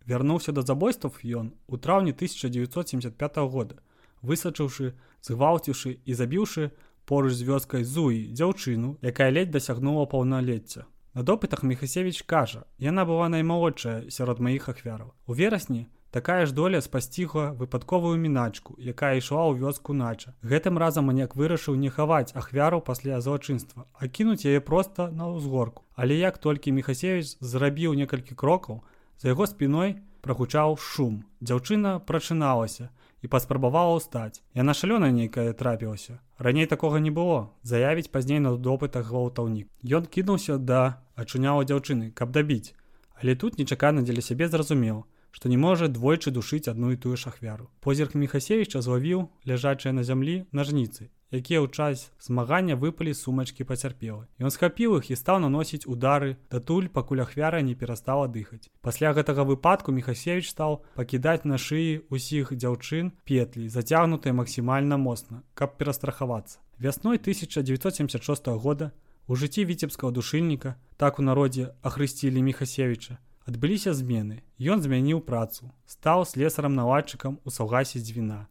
Вярнуўся 0.05 0.51
да 0.51 0.61
забойстваў 0.61 1.13
ён 1.25 1.53
у 1.67 1.77
траўні 1.77 2.13
1975 2.13 3.37
года, 3.49 3.81
высачыўшы, 4.21 4.93
згвалціўшы 5.21 5.97
і 6.05 6.13
забіўшы 6.13 6.71
поруч 7.05 7.33
з 7.33 7.45
вёскай 7.49 7.83
Зуі 7.83 8.29
дзяўчыну, 8.33 8.97
якая 9.01 9.29
ледь 9.29 9.51
дасягнула 9.51 10.05
паўналецця. 10.05 10.85
На 11.15 11.23
допытах 11.23 11.63
Мехасевич 11.63 12.23
кажа: 12.23 12.65
яна 12.77 13.05
была 13.05 13.29
наймалодшая 13.29 14.09
сярод 14.09 14.39
маіх 14.39 14.69
ахвяраў. 14.69 15.13
У 15.25 15.33
верасні 15.33 15.87
такая 16.11 16.45
ж 16.45 16.53
доля 16.53 16.81
спасцігла 16.81 17.51
выпадковую 17.59 18.17
міначку, 18.17 18.75
якая 18.79 19.15
ішла 19.17 19.47
ў 19.47 19.59
вёску 19.59 19.93
нача. 19.93 20.35
Гэтым 20.43 20.77
разам 20.77 21.07
маньяк 21.11 21.35
вырашыў 21.35 21.75
не 21.75 21.89
хаваць 21.89 22.35
ахвяру 22.35 22.81
пасля 22.81 23.21
злачынства, 23.21 23.85
а 23.93 24.07
кінуць 24.07 24.45
яе 24.45 24.59
проста 24.59 25.07
на 25.11 25.31
ўзгорку. 25.31 25.83
Але 25.95 26.19
як 26.19 26.37
толькі 26.37 26.75
Мехасевич 26.75 27.37
зрабіў 27.39 27.95
некалькі 27.95 28.35
крокаў, 28.35 28.83
За 29.21 29.31
яго 29.31 29.47
спіной 29.47 29.95
прагучаў 30.25 30.75
шум. 30.81 31.23
Дзяўчына 31.39 31.99
прачыналася 32.09 32.89
і 33.21 33.29
паспрабавала 33.29 33.97
ўстаць. 33.97 34.41
Яна 34.57 34.73
шалёна 34.73 35.09
нейкая 35.13 35.53
трапілася. 35.53 36.19
Раней 36.37 36.65
такога 36.65 36.99
не 36.99 37.11
было, 37.11 37.53
заявіць 37.63 38.11
пазней 38.11 38.41
на 38.41 38.57
допытах 38.57 39.07
гвалтаўнік. 39.09 39.69
Ён 39.81 40.05
кінуўся 40.05 40.57
да 40.57 41.01
ачуняла 41.15 41.63
дзяўчыны, 41.63 42.11
каб 42.11 42.33
дабіць. 42.35 42.75
Але 43.21 43.35
тут 43.35 43.57
нечакана 43.57 44.01
дзеля 44.01 44.21
сябе 44.21 44.49
зразумеў, 44.51 45.05
што 45.35 45.51
не 45.51 45.59
можа 45.59 45.91
двойчы 45.91 46.31
душыць 46.31 46.71
адну 46.71 46.95
і 46.95 47.01
тую 47.01 47.19
шахвяру. 47.19 47.67
Позірк 47.83 48.15
Мехасевіча 48.15 48.79
злавіў 48.79 49.27
ляжачыя 49.43 49.91
на 49.91 50.07
зямлі 50.07 50.47
нажніцы 50.55 51.11
якія 51.35 51.59
ў 51.61 51.67
час 51.71 52.11
змагання 52.21 52.75
выпалі 52.79 53.13
сумачкі 53.13 53.67
пацярпелы. 53.67 54.25
Ён 54.39 54.51
схапіў 54.53 54.97
іх 54.99 55.11
і 55.11 55.19
стаў 55.19 55.41
наносіць 55.43 55.85
удары, 55.85 56.37
датуль 56.51 56.87
пакуль 56.87 57.23
ахвяра 57.25 57.61
не 57.61 57.75
перастала 57.75 58.27
дыхаць. 58.31 58.69
Пасля 58.81 59.11
гэтага 59.11 59.43
выпадку 59.43 59.91
Мехасевич 59.91 60.49
стаў 60.49 60.83
пакідаць 60.95 61.43
на 61.43 61.59
шыі 61.59 62.05
ўсіх 62.07 62.55
дзяўчын 62.55 63.11
петлі, 63.25 63.67
зацягнутыя 63.69 64.33
максімальна 64.33 64.97
моцна, 64.97 65.43
каб 65.53 65.77
перастрахавацца. 65.77 66.59
Вясной 66.79 67.17
1976 67.17 68.47
года 68.59 68.91
у 69.27 69.35
жыцці 69.35 69.65
віцебскага 69.65 70.13
душыльніка, 70.13 70.77
так 70.97 71.19
у 71.19 71.23
народзе 71.25 71.73
ахрысцілі 71.81 72.41
Мехасевіча, 72.45 73.17
адбыліся 73.45 73.93
змены. 73.93 74.43
Ён 74.59 74.81
змяніў 74.81 75.21
працу, 75.21 75.71
стаў 75.85 76.25
слесарам 76.25 76.75
наладчыкам 76.75 77.39
у 77.45 77.49
саўгасе 77.49 78.01
дзвіна 78.01 78.45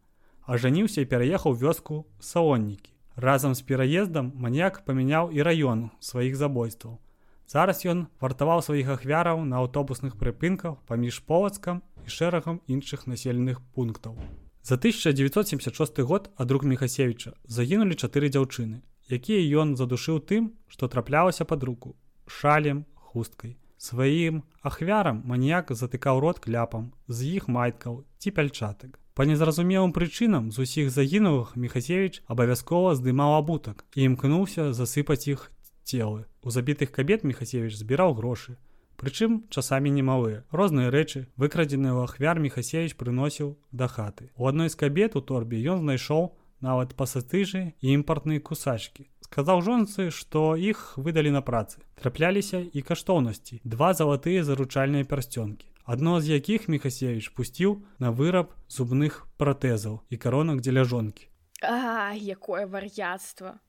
ажаніўся 0.46 1.00
і 1.00 1.08
пераехаў 1.08 1.56
вёску 1.56 2.04
салоннікі. 2.20 2.92
Разам 3.16 3.54
з 3.54 3.62
пераездам 3.62 4.32
маньяк 4.34 4.84
памяняў 4.84 5.30
і 5.30 5.42
раён 5.46 5.90
сваіх 6.00 6.36
забойстваў. 6.36 6.98
Зараз 7.46 7.84
ён 7.86 8.06
вартаваў 8.20 8.64
сваіх 8.64 8.88
ахвяраў 8.88 9.44
на 9.44 9.62
аўтобусных 9.62 10.16
прыпынках 10.18 10.80
паміж 10.88 11.20
полацкам 11.28 11.82
і 12.04 12.08
шэрагам 12.08 12.60
іншых 12.66 13.06
населеных 13.06 13.60
пунктаў. 13.74 14.18
За 14.64 14.74
1976 14.74 16.00
год 16.00 16.30
ад 16.36 16.48
друг 16.48 16.64
Мехасевіча 16.64 17.36
загінулі 17.44 17.94
чатыры 17.94 18.32
дзяўчыны, 18.32 18.80
якія 19.08 19.60
ён 19.60 19.76
задушыў 19.76 20.24
тым, 20.24 20.56
што 20.66 20.88
траплялася 20.88 21.44
пад 21.44 21.62
руку 21.62 21.94
шалем 22.26 22.84
хусткай. 22.96 23.56
Сваім 23.84 24.36
ахвярам 24.64 25.20
маньяк 25.28 25.70
затыкаў 25.76 26.20
рот 26.24 26.38
кляпам 26.44 26.84
з 27.06 27.36
іх 27.36 27.48
майткаў 27.52 27.98
ці 28.16 28.30
пяльчатак. 28.36 28.96
Па 29.12 29.26
незразумелым 29.28 29.92
прычынам 29.92 30.46
з 30.56 30.64
усіх 30.64 30.88
загінулых 30.94 31.50
Мехасевич 31.64 32.22
абавязкова 32.34 32.94
здымаў 32.96 33.36
абутак 33.36 33.84
і 33.92 34.08
імкнуўся 34.08 34.72
засыпаць 34.72 35.28
іх 35.28 35.52
целы. 35.84 36.24
У 36.40 36.48
забітых 36.48 36.96
кабет 36.96 37.28
Мехасевич 37.28 37.76
збіраў 37.76 38.16
грошы. 38.16 38.56
Прычым 38.96 39.44
часамі 39.52 39.92
немалыя. 39.92 40.48
Розныя 40.48 40.88
рэчы, 40.88 41.28
выкрадзеныя 41.36 41.92
ў 41.92 42.08
ахвяр 42.08 42.40
Мехасевич 42.40 42.96
прыносіў 42.96 43.52
да 43.70 43.92
хаты. 43.92 44.32
У 44.40 44.48
адной 44.48 44.72
з 44.72 44.80
кабет 44.80 45.12
у 45.12 45.20
торбе 45.20 45.60
ён 45.60 45.84
знайшоў 45.84 46.32
нават 46.64 46.96
пасатыжы 46.96 47.76
і 47.84 47.86
імпартныя 48.00 48.40
кусачкі. 48.40 49.12
Сказаў 49.24 49.64
жонцы, 49.64 50.10
што 50.12 50.54
іх 50.56 50.98
выдалі 51.00 51.32
на 51.32 51.40
працы. 51.40 51.80
Трапляліся 52.00 52.60
і 52.60 52.80
каштоўнасці, 52.82 53.62
два 53.64 53.94
залатыя 53.96 54.44
заручальныя 54.44 55.08
пярсцёнкі 55.08 55.74
адно 55.84 56.20
з 56.20 56.40
якіх 56.40 56.68
мехасевич 56.68 57.30
пусціў 57.36 57.84
на 58.00 58.10
выраб 58.10 58.56
зубных 58.72 59.24
пратэзаў 59.36 60.00
і 60.08 60.16
каронак 60.16 60.64
дзеля 60.64 60.84
жонкі 60.84 61.28
а 61.60 62.16
якое 62.16 62.66
вар'яцтва 62.66 63.60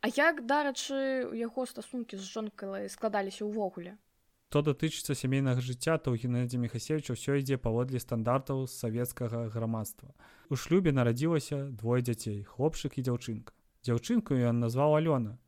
А 0.00 0.08
як 0.14 0.46
дарачы 0.46 1.26
у 1.26 1.34
яго 1.34 1.66
стасункі 1.66 2.20
з 2.20 2.22
жонкай 2.22 2.88
складаліся 2.92 3.48
ўвогуле 3.48 3.96
Што 4.48 4.62
датычыцца 4.64 5.12
сямейнага 5.12 5.60
жыцця, 5.60 5.98
то 6.00 6.12
ў 6.14 6.24
Геннадзі 6.24 6.60
Мехасевіча 6.60 7.12
ўсё 7.12 7.36
ідзе 7.40 7.58
паводле 7.60 8.00
стандартаў 8.00 8.64
савецкага 8.64 9.44
грамадства. 9.52 10.08
У 10.48 10.56
шлюбе 10.56 10.88
нарадзілася 10.88 11.68
двое 11.68 12.00
дзяцей, 12.00 12.48
хлопчык 12.48 12.96
і 12.96 13.04
дзяўчынка. 13.04 13.52
Дзяўчынку 13.84 14.34
ён 14.34 14.58
назваў 14.60 14.98
Алёна. 14.98 15.38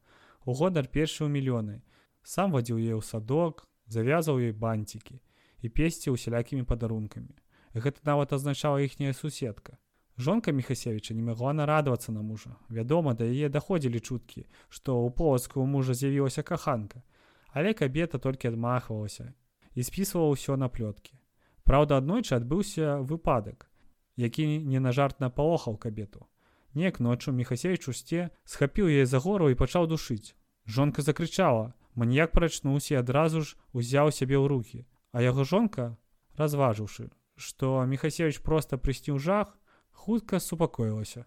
У 0.44 0.54
годар 0.54 0.87
першы 0.87 1.26
ў 1.26 1.30
мільёны. 1.30 1.82
Сам 2.22 2.52
вадзіў 2.52 2.78
яе 2.78 2.94
ў 2.96 3.02
садок, 3.02 3.66
завязаў 3.87 4.38
ёй 4.38 4.52
банцікі 4.52 5.20
і 5.60 5.68
песці 5.68 6.14
усялякімі 6.14 6.64
падарункамі. 6.64 7.34
Гэта 7.75 8.00
нават 8.04 8.32
азначала 8.32 8.80
іхняя 8.80 9.12
суседка. 9.12 9.76
Жонка 10.16 10.52
Мехасевіча 10.52 11.14
не 11.14 11.22
магла 11.22 11.52
нарадавацца 11.52 12.12
на 12.12 12.22
мужа. 12.22 12.56
Вядома, 12.68 13.14
да 13.14 13.25
яе 13.25 13.49
даходзілі 13.49 14.00
чуткі, 14.00 14.46
што 14.68 15.00
ў 15.00 15.12
полацку 15.16 15.64
мужа 15.64 15.94
з'явілася 15.94 16.42
каханка, 16.42 17.02
але 17.52 17.72
кабета 17.75 18.18
толькі 18.18 18.52
адмахвалася 18.52 19.32
і 19.75 19.80
спісвала 19.82 20.28
ўсё 20.34 20.56
на 20.56 20.68
плёткі. 20.68 21.16
Праўда, 21.64 21.96
аднойчы 22.02 22.37
адбыўся 22.37 23.00
выпадак, 23.00 23.70
які 24.16 24.46
не 24.60 24.80
на 24.80 24.92
жарт 24.92 25.20
напалохаў 25.20 25.78
кабету. 25.78 26.26
Неяк 26.74 27.00
ноччу 27.00 27.32
Мехасевіч 27.34 27.88
усце 27.90 28.30
схапіў 28.46 28.86
яе 28.86 29.06
за 29.06 29.18
гору 29.18 29.50
і 29.50 29.58
пачаў 29.58 29.90
душыць. 29.90 30.38
Жонка 30.70 31.02
закрычала, 31.02 31.74
маніяк 31.98 32.30
прачнуўся 32.30 32.94
і 32.94 33.00
адразу 33.02 33.42
ж 33.42 33.58
узяў 33.74 34.14
сябе 34.14 34.38
ў 34.38 34.46
рукі, 34.46 34.86
а 35.10 35.18
яго 35.18 35.42
жонка, 35.42 35.98
разважыўшы, 36.38 37.10
што 37.34 37.82
Мехасевіч 37.90 38.38
проста 38.46 38.78
прысціў 38.78 39.18
жах, 39.18 39.58
хутка 39.90 40.38
супакоілася. 40.38 41.26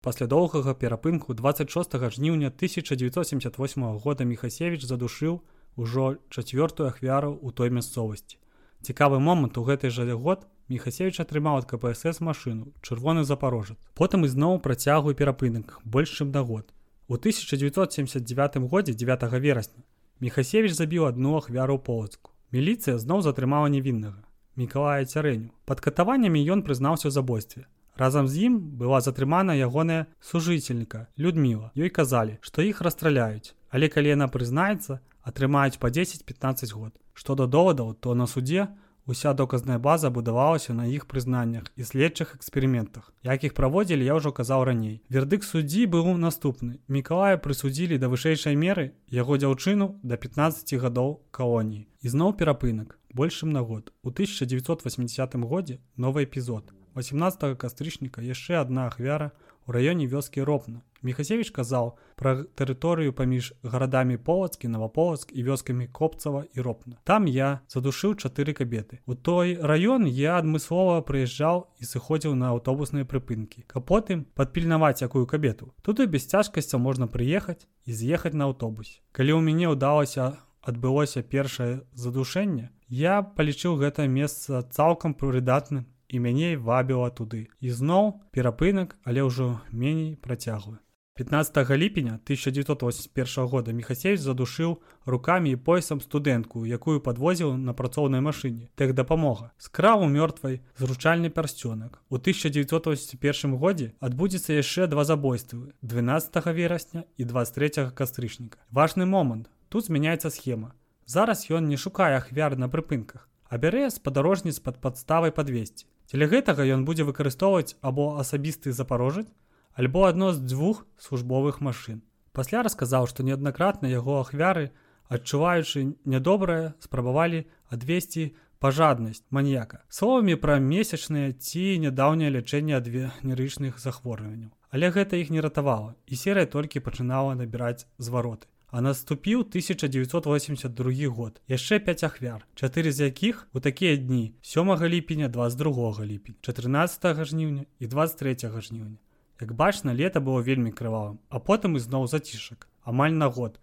Пасля 0.00 0.26
доўгага 0.30 0.72
перапынку 0.72 1.34
26 1.34 2.00
жніўня 2.16 2.48
1978 2.48 3.86
года 4.00 4.24
Мехасевіч 4.24 4.88
задушыў 4.88 5.44
ужо 5.76 6.16
чацвёртую 6.32 6.88
ахвяру 6.88 7.36
ў 7.36 7.52
той 7.52 7.68
мясцовасці. 7.68 8.40
Цікавы 8.82 9.20
момант 9.20 9.58
у 9.58 9.64
гэты 9.64 9.90
жа 9.90 10.04
год 10.14 10.46
Мехасевіч 10.68 11.20
атрымаў 11.22 11.62
ад 11.62 11.66
КПСС 11.70 12.18
машыну 12.20 12.72
чырвоны 12.82 13.22
запорожец. 13.22 13.78
Потым 13.94 14.26
ізноў 14.26 14.58
працягваю 14.58 15.14
перапынак 15.14 15.78
больш 15.84 16.10
чым 16.18 16.32
да 16.32 16.42
год. 16.42 16.74
У 17.06 17.14
1979 17.14 18.56
годзе 18.66 18.92
9 18.92 19.22
верасня 19.38 19.84
Мехасевіч 20.20 20.72
забіў 20.74 21.06
адну 21.06 21.36
ахвяру 21.38 21.78
полацку. 21.78 22.32
Міліцыя 22.50 22.98
зноў 22.98 23.22
затрымала 23.22 23.68
невіннага. 23.70 24.26
Мікалая 24.56 25.04
цярэню. 25.04 25.52
Пад 25.66 25.80
катаваннямі 25.84 26.40
ён 26.40 26.66
прызнаўся 26.66 27.06
ў 27.06 27.14
забойстве. 27.14 27.66
Разам 27.96 28.28
з 28.28 28.48
ім 28.48 28.54
была 28.80 29.00
затрымана 29.00 29.56
ягоная 29.56 30.06
сужыцельніка 30.20 31.06
Людміла. 31.16 31.70
Ёй 31.76 31.88
казалі, 31.88 32.36
што 32.40 32.60
іх 32.64 32.80
расстраляюць, 32.80 33.54
але 33.70 33.88
калі 33.88 34.12
яна 34.12 34.28
прызнаецца, 34.28 35.00
атрымаюць 35.26 35.82
па 35.82 35.90
10-15 35.90 36.72
год. 36.72 36.94
Што 37.12 37.34
да 37.34 37.50
довадаў, 37.50 37.94
то 37.98 38.14
на 38.14 38.30
суде 38.30 38.68
Уся 39.06 39.32
доказная 39.34 39.78
база 39.78 40.10
будавалася 40.10 40.74
на 40.74 40.84
іх 40.90 41.06
прызнаннях 41.06 41.70
і 41.78 41.84
следчых 41.86 42.34
эксперыментах. 42.34 43.14
Як 43.22 43.44
іх 43.46 43.54
праводзілі, 43.54 44.02
я 44.02 44.18
ўжо 44.18 44.32
казаў 44.34 44.66
раней. 44.66 44.98
Вердык 45.06 45.46
суддзі 45.46 45.86
быў 45.86 46.18
наступны. 46.18 46.82
Мікалая 46.90 47.38
прысудзілі 47.38 48.02
да 48.02 48.10
вышэйшай 48.10 48.58
меры 48.58 48.98
яго 49.06 49.38
дзяўчыну 49.38 50.02
да 50.02 50.18
15 50.18 50.74
гадоў 50.82 51.22
калоніі. 51.30 51.86
Ізноў 52.02 52.34
перапынак, 52.34 52.98
большым 53.14 53.54
на 53.54 53.62
год. 53.62 53.94
У 54.02 54.10
1980 54.10 55.38
годзе 55.46 55.78
новы 55.94 56.26
эпізод. 56.26 56.74
18 56.98 57.54
кастрычніка 57.54 58.26
яшчэ 58.26 58.58
адна 58.58 58.90
ахвяра 58.90 59.30
у 59.66 59.72
раёне 59.72 60.06
вёскі 60.06 60.42
ропна. 60.42 60.82
Мехасевіч 61.02 61.50
казаў 61.50 61.98
пра 62.16 62.46
тэрыторыю 62.56 63.12
паміж 63.12 63.52
гарадамі 63.62 64.16
полацкі, 64.16 64.68
наваполацк 64.68 65.30
і 65.32 65.42
вёскамі 65.42 65.86
копцава 65.86 66.44
і 66.54 66.60
ропна. 66.60 66.96
Там 67.04 67.26
я 67.26 67.60
задушыў 67.68 68.16
чатыры 68.16 68.54
кабеты. 68.54 68.98
У 69.06 69.14
той 69.14 69.58
раён 69.60 70.06
я 70.06 70.38
адмыслова 70.38 71.02
прыязджаў 71.02 71.68
і 71.78 71.84
сыходзіў 71.84 72.34
на 72.34 72.50
аўтобусныя 72.56 73.04
прыпынкі, 73.04 73.66
каб 73.66 73.86
потым 73.86 74.24
падпільнаваць 74.34 75.02
якую 75.02 75.26
кабету. 75.26 75.74
Туды 75.82 76.06
без 76.06 76.26
цяжкасця 76.26 76.78
можна 76.78 77.06
прыехаць 77.06 77.66
і 77.84 77.92
з'ехаць 77.92 78.34
на 78.34 78.50
аўтобусе. 78.50 79.00
Калі 79.12 79.38
ў 79.38 79.40
мяне 79.44 79.70
ўдалася 79.70 80.40
адбылося 80.66 81.22
першае 81.22 81.86
задушэнне, 81.94 82.70
я 82.88 83.22
палічыў 83.22 83.78
гэта 83.78 84.06
месца 84.10 84.62
цалкам 84.62 85.14
прыдатным 85.14 85.86
і 86.08 86.20
мяне 86.20 86.56
вабіла 86.56 87.10
туды. 87.10 87.48
Ізноў 87.60 88.22
перапынак, 88.32 88.96
але 89.04 89.22
ўжо 89.22 89.60
меней 89.72 90.16
працяглы. 90.16 90.78
15 91.16 91.70
ліпеня 91.70 92.20
1981 92.24 93.48
года 93.48 93.72
Мехасевич 93.72 94.20
задушыў 94.20 94.82
рукамі 95.06 95.50
і 95.50 95.56
поясам 95.56 96.00
студэнтку, 96.04 96.66
якую 96.68 97.00
падвозіў 97.00 97.56
на 97.56 97.72
працоўнай 97.72 98.20
машыне. 98.20 98.68
Тэх 98.76 98.92
дапамога. 98.92 99.50
Скраў 99.56 100.04
у 100.04 100.08
мёртвай 100.12 100.60
зручальны 100.76 101.32
пярсцёнак. 101.32 102.04
У 102.10 102.20
1981 102.20 103.56
годзе 103.56 103.94
адбудзецца 104.00 104.60
яшчэ 104.60 104.92
два 104.92 105.08
забойствы 105.08 105.72
12 105.80 106.36
верасня 106.52 107.04
і 107.16 107.24
23 107.24 107.96
кастрычніка. 107.96 108.60
Важны 108.70 109.06
момант. 109.06 109.48
Тут 109.70 109.86
змяняецца 109.86 110.28
схема. 110.28 110.76
Зараз 111.06 111.48
ён 111.48 111.64
не 111.72 111.80
шукае 111.80 112.20
ахвяр 112.20 112.58
на 112.60 112.68
прыпынках, 112.68 113.30
а 113.48 113.56
бярэ 113.56 113.88
спадарожніц 113.88 114.60
пад 114.60 114.84
падставай 114.84 115.32
падвесці. 115.32 115.88
Дзеля 116.06 116.26
гэтага 116.30 116.62
ён 116.70 116.86
будзе 116.86 117.02
выкарыстоўваць 117.02 117.74
або 117.82 118.14
асабісты 118.22 118.72
запарожаць, 118.72 119.26
альбо 119.74 120.06
адно 120.06 120.32
з 120.32 120.40
дзвюх 120.40 120.86
службовых 120.98 121.60
машын. 121.60 122.02
Пасля 122.32 122.62
расказаў, 122.62 123.06
што 123.10 123.26
неаднакратна 123.26 123.90
яго 123.90 124.20
ахвяры, 124.22 124.70
адчуваючы 125.08 125.96
нядобрае, 126.04 126.74
спрабавалі 126.78 127.46
адвесці 127.74 128.34
пажаднасць 128.58 129.24
маньяка. 129.30 129.82
Словамі 129.88 130.36
пра 130.40 130.58
месячныя 130.62 131.32
ці 131.32 131.64
нядаўняе 131.84 132.30
лячэнне 132.38 132.76
ад 132.78 132.86
венерычных 132.86 133.78
захворванняў. 133.82 134.50
Але 134.70 134.90
гэта 134.90 135.16
іх 135.16 135.30
не 135.30 135.40
ратавала, 135.40 135.94
і 136.06 136.14
серыя 136.16 136.46
толькі 136.46 136.84
пачынала 136.86 137.34
набіраць 137.34 137.86
звароты. 137.98 138.46
А 138.70 138.80
наступіў 138.80 139.40
1982 139.40 141.08
год. 141.08 141.40
Яшчэ 141.46 141.78
5 141.78 142.04
ахвяр 142.04 142.46
чатыры 142.54 142.90
з 142.90 143.06
якіх 143.06 143.46
у 143.52 143.60
такія 143.60 143.96
дні 143.96 144.34
7 144.42 144.74
ліпеня 144.84 145.28
22 145.28 146.04
ліпень 146.04 146.34
14 146.40 147.24
жніўня 147.24 147.64
і 147.78 147.86
23 147.86 148.36
жніўня. 148.60 148.98
Як 149.40 149.52
бачна 149.52 149.94
лета 149.94 150.20
было 150.20 150.42
вельмі 150.42 150.72
крывавым 150.72 151.18
а 151.28 151.38
потым 151.38 151.76
ізноў 151.76 152.06
зацішак 152.06 152.68
амаль 152.82 153.14
на 153.14 153.28
год. 153.28 153.60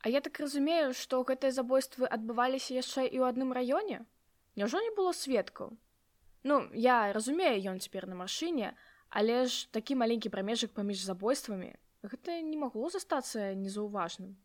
А 0.00 0.08
я 0.08 0.20
так 0.20 0.38
разумею 0.38 0.94
што 0.94 1.26
гэтыя 1.26 1.50
забойствы 1.50 2.06
адбываліся 2.06 2.78
яшчэ 2.78 3.10
і 3.10 3.18
ў 3.18 3.26
адным 3.26 3.50
раёне? 3.50 4.06
Няўжо 4.54 4.78
не 4.78 4.94
было 4.94 5.10
сведкаў? 5.10 5.74
Ну 6.44 6.70
я 6.72 7.12
разумею 7.12 7.74
ён 7.74 7.82
цяпер 7.82 8.06
на 8.06 8.14
машыне 8.14 8.78
але 9.08 9.46
ж 9.46 9.68
такі 9.70 9.94
маленькі 9.94 10.28
прамежак 10.28 10.70
паміж 10.70 11.02
забойствамі 11.02 11.74
гэта 12.10 12.40
не 12.42 12.56
магло 12.56 12.88
застацца 12.90 13.54
незаўважным. 13.54 14.36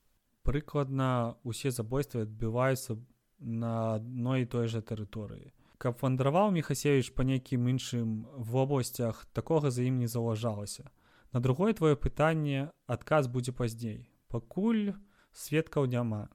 Прыкладна 0.43 1.37
усе 1.43 1.71
забойствы 1.71 2.25
адбіваюцца 2.25 2.97
на 3.39 3.95
адной 3.95 4.43
і 4.43 4.49
той 4.49 4.67
жа 4.67 4.81
тэрыторыі. 4.81 5.53
Каб 5.81 5.97
вандраваў 6.01 6.53
мехасевіч 6.53 7.13
па 7.17 7.25
нейкім 7.25 7.69
іншым 7.73 8.25
вобласцях 8.37 9.25
такога 9.33 9.71
за 9.71 9.85
ім 9.85 9.97
не 9.97 10.07
заўважалася. 10.07 10.89
На 11.33 11.39
другое 11.39 11.73
твоё 11.73 11.95
пытанне 11.95 12.69
адказ 12.85 13.27
будзе 13.27 13.51
пазней. 13.51 14.09
Пакуль 14.29 14.93
сведкаў 15.33 15.85
няма. 15.85 16.29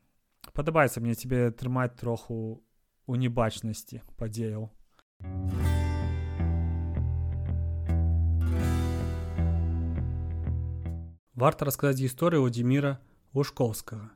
Падабаецца 0.55 1.01
мне 1.01 1.15
цябе 1.15 1.51
трымаць 1.51 1.95
троху 1.95 2.63
у 3.07 3.15
небачнасці 3.15 4.03
падзеяў. 4.17 4.71
а 5.23 5.86
варта 11.37 11.69
расказаць 11.69 12.01
гісторыю 12.01 12.43
Владзіміра 12.43 12.97
Ушкоўскага, 13.37 14.09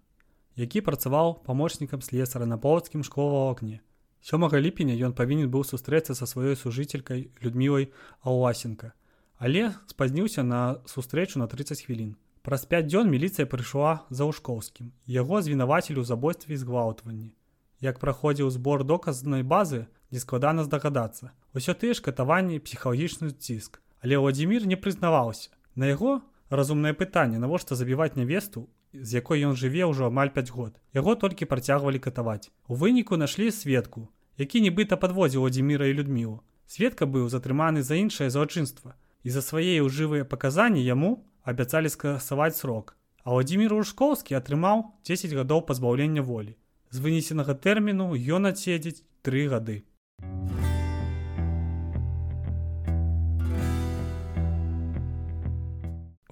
які 0.57 0.81
працаваў 0.81 1.45
памочнікам 1.45 2.01
слесара 2.01 2.49
на 2.49 2.57
полацкім 2.57 3.05
школу 3.05 3.53
акне. 3.53 3.85
Сёмага 4.25 4.57
ліпеня 4.61 4.97
ён 4.97 5.13
павінен 5.13 5.53
быў 5.53 5.65
сустрэцца 5.69 6.17
са 6.17 6.25
сваёй 6.25 6.57
сужыцелькай 6.57 7.29
Людмілай 7.45 7.93
Аўласенка, 8.25 8.93
але 9.37 9.77
спазніўся 9.87 10.43
на 10.43 10.81
сустрэчу 10.89 11.39
на 11.39 11.47
30 11.47 11.85
хвілін. 11.85 12.17
Праз 12.41 12.65
5 12.65 12.89
дзён 12.89 13.13
міліцыя 13.13 13.45
прыйшла 13.45 14.09
за 14.09 14.25
ўшкоўскім. 14.25 14.93
Яго 15.05 15.45
звінавацілі 15.45 16.01
ў 16.01 16.09
забойстве 16.09 16.57
і 16.57 16.61
згвалтванні. 16.61 17.37
Як 17.85 18.01
праходзіў 18.01 18.49
збор 18.49 18.85
доказнай 18.85 19.45
базы, 19.45 19.93
нескладана 20.09 20.65
здагадацца. 20.65 21.37
Усё 21.53 21.77
тыя 21.77 21.93
ж 21.93 22.01
катаванні 22.01 22.65
псіхалагічны 22.65 23.37
ціск. 23.37 23.85
Але 24.01 24.17
Владзімир 24.17 24.65
не 24.65 24.81
прызнаваўся. 24.81 25.53
На 25.77 25.93
яго 25.93 26.25
разумнае 26.51 26.93
пытанне 26.93 27.39
навошта 27.39 27.79
забіваць 27.81 28.17
нявесту 28.21 28.69
з 28.93 29.19
якой 29.23 29.47
ён 29.47 29.57
жыве 29.57 29.87
ўжо 29.91 30.11
амаль 30.13 30.35
5 30.37 30.51
год 30.51 30.79
яго 31.01 31.15
толькі 31.15 31.51
працягвалі 31.51 32.03
катаваць 32.07 32.51
у 32.69 32.79
выніку 32.83 33.17
нашлі 33.17 33.51
сведку 33.55 34.09
які 34.37 34.63
нібыта 34.67 34.99
падводзіў 35.01 35.47
адзіміра 35.51 35.91
і 35.91 35.97
людмілу 36.03 36.41
сведка 36.67 37.07
быў 37.07 37.31
затрыманы 37.33 37.83
за 37.87 37.99
іншае 38.03 38.31
злачынства 38.31 38.95
і 39.25 39.35
за 39.35 39.43
свае 39.43 39.81
ўжывыя 39.85 40.25
паказанні 40.25 40.83
яму 40.85 41.13
абяцалі 41.43 41.89
скасаваць 41.89 42.57
срок. 42.57 42.97
А 43.25 43.37
Владзімир 43.37 43.73
Рушкоўскі 43.75 44.37
атрымаў 44.39 44.85
10 45.05 45.35
гадоў 45.37 45.67
пазбаўлення 45.69 46.23
волі. 46.23 46.57
З 46.91 47.05
вынесенага 47.05 47.55
тэрміну 47.55 48.17
ён 48.17 48.49
адседзець 48.51 49.05
тры 49.23 49.47
гады. 49.53 49.85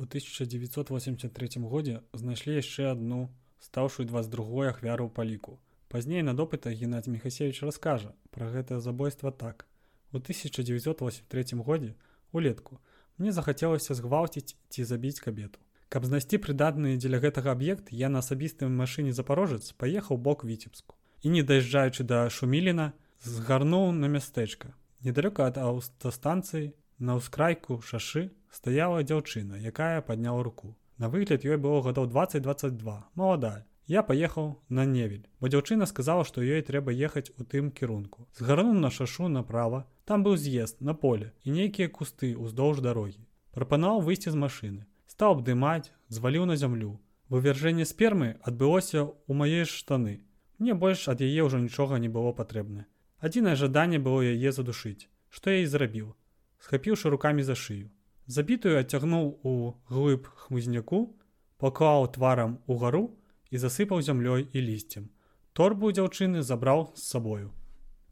1983 0.09 1.61
годзе 1.69 2.01
знайшлі 2.13 2.57
яшчэ 2.57 2.91
адну 2.97 3.29
стаўшую 3.61 4.09
22 4.09 4.73
ахвяру 4.73 5.07
ў 5.07 5.13
паліку. 5.13 5.61
Пазней 5.89 6.23
на 6.23 6.33
допытах 6.33 6.73
Геннадзь 6.73 7.13
Мехасевич 7.13 7.61
раскажа 7.63 8.17
пра 8.33 8.49
гэтае 8.49 8.81
забойства 8.81 9.33
так. 9.33 9.67
У 10.13 10.17
1983 10.17 11.61
годзе 11.61 11.95
улетку 12.33 12.81
мне 13.19 13.33
захацелася 13.33 13.95
згвалціць 13.95 14.57
ці 14.69 14.85
забіць 14.85 15.21
кабету. 15.21 15.61
Каб 15.89 16.05
знайсці 16.05 16.41
прыдатны 16.41 16.97
дзеля 16.97 17.21
гэтага 17.21 17.53
аб'ект, 17.57 17.93
я 17.93 18.09
на 18.09 18.21
асабістым 18.25 18.73
машыне 18.77 19.13
запорожец 19.13 19.73
паехаў 19.73 20.17
бок 20.17 20.45
віцебску. 20.45 20.97
І 21.23 21.33
не 21.33 21.43
даязджаючы 21.43 22.05
да 22.05 22.29
шуміліна, 22.29 22.93
згарнуў 23.25 23.93
на 23.93 24.09
мястэчка. 24.09 24.73
Недалёка 25.01 25.49
ад 25.49 25.57
аўтастанцыі 25.57 26.73
на 26.99 27.17
ўскрайку 27.19 27.81
шашы 27.81 28.31
стаяла 28.51 29.03
дзяўчына, 29.03 29.59
якая 29.63 30.03
падняла 30.03 30.43
руку. 30.43 30.77
На 30.99 31.09
выгляд 31.09 31.45
ёй 31.45 31.57
было 31.57 31.83
гадоў 31.83 32.09
2022, 32.11 33.11
маладая. 33.15 33.65
Я 33.89 34.03
паехаў 34.03 34.61
на 34.69 34.85
невель, 34.85 35.25
бо 35.41 35.49
дзяўчына 35.49 35.87
сказала, 35.87 36.25
што 36.25 36.43
ёй 36.43 36.61
трэба 36.61 36.93
ехаць 36.93 37.31
у 37.39 37.45
тым 37.45 37.71
кірунку. 37.71 38.29
Згарнуў 38.37 38.75
на 38.75 38.91
шашу 38.91 39.29
направа, 39.29 39.87
там 40.05 40.25
быў 40.27 40.37
з'езд 40.37 40.83
на 40.85 40.93
поле 40.93 41.33
і 41.45 41.57
нейкія 41.57 41.89
кусты 41.89 42.35
ўздоўж 42.37 42.83
дарогі. 42.85 43.25
Прапанаваў 43.57 44.05
выйсці 44.05 44.35
з 44.35 44.41
машыны, 44.43 44.85
стаў 45.07 45.39
абдымаць, 45.39 45.93
зваліў 46.13 46.45
на 46.51 46.57
зямлю. 46.61 47.01
Вывяржэнне 47.33 47.89
спермы 47.89 48.37
адбылося 48.43 49.09
ў 49.09 49.33
мае 49.33 49.65
штаны. 49.65 50.21
Мне 50.59 50.75
больш 50.75 51.09
ад 51.09 51.25
яе 51.25 51.49
ўжо 51.49 51.63
нічога 51.63 51.97
не 51.97 52.13
было 52.13 52.37
патрэбна. 52.37 52.85
Адзінае 53.25 53.57
жаданне 53.57 53.99
было 53.99 54.21
яе 54.21 54.53
задушыць. 54.53 55.09
Што 55.29 55.53
я 55.53 55.65
і 55.65 55.67
зрабіў, 55.67 56.13
схапіўшы 56.59 57.11
рукамі 57.11 57.43
за 57.43 57.55
шыю. 57.55 57.91
Забітую 58.27 58.77
адцягнуў 58.79 59.41
у 59.43 59.53
глыб 59.89 60.29
хмызняку, 60.37 61.17
паклаў 61.59 62.11
тварам 62.13 62.59
угару, 62.67 63.19
і 63.51 63.57
засыпаў 63.57 64.03
зямлёй 64.03 64.49
і 64.53 64.59
лісцем. 64.61 65.09
Торбу 65.53 65.91
дзяўчыны 65.91 66.43
забраў 66.43 66.93
з 66.95 67.03
сабою. 67.03 67.51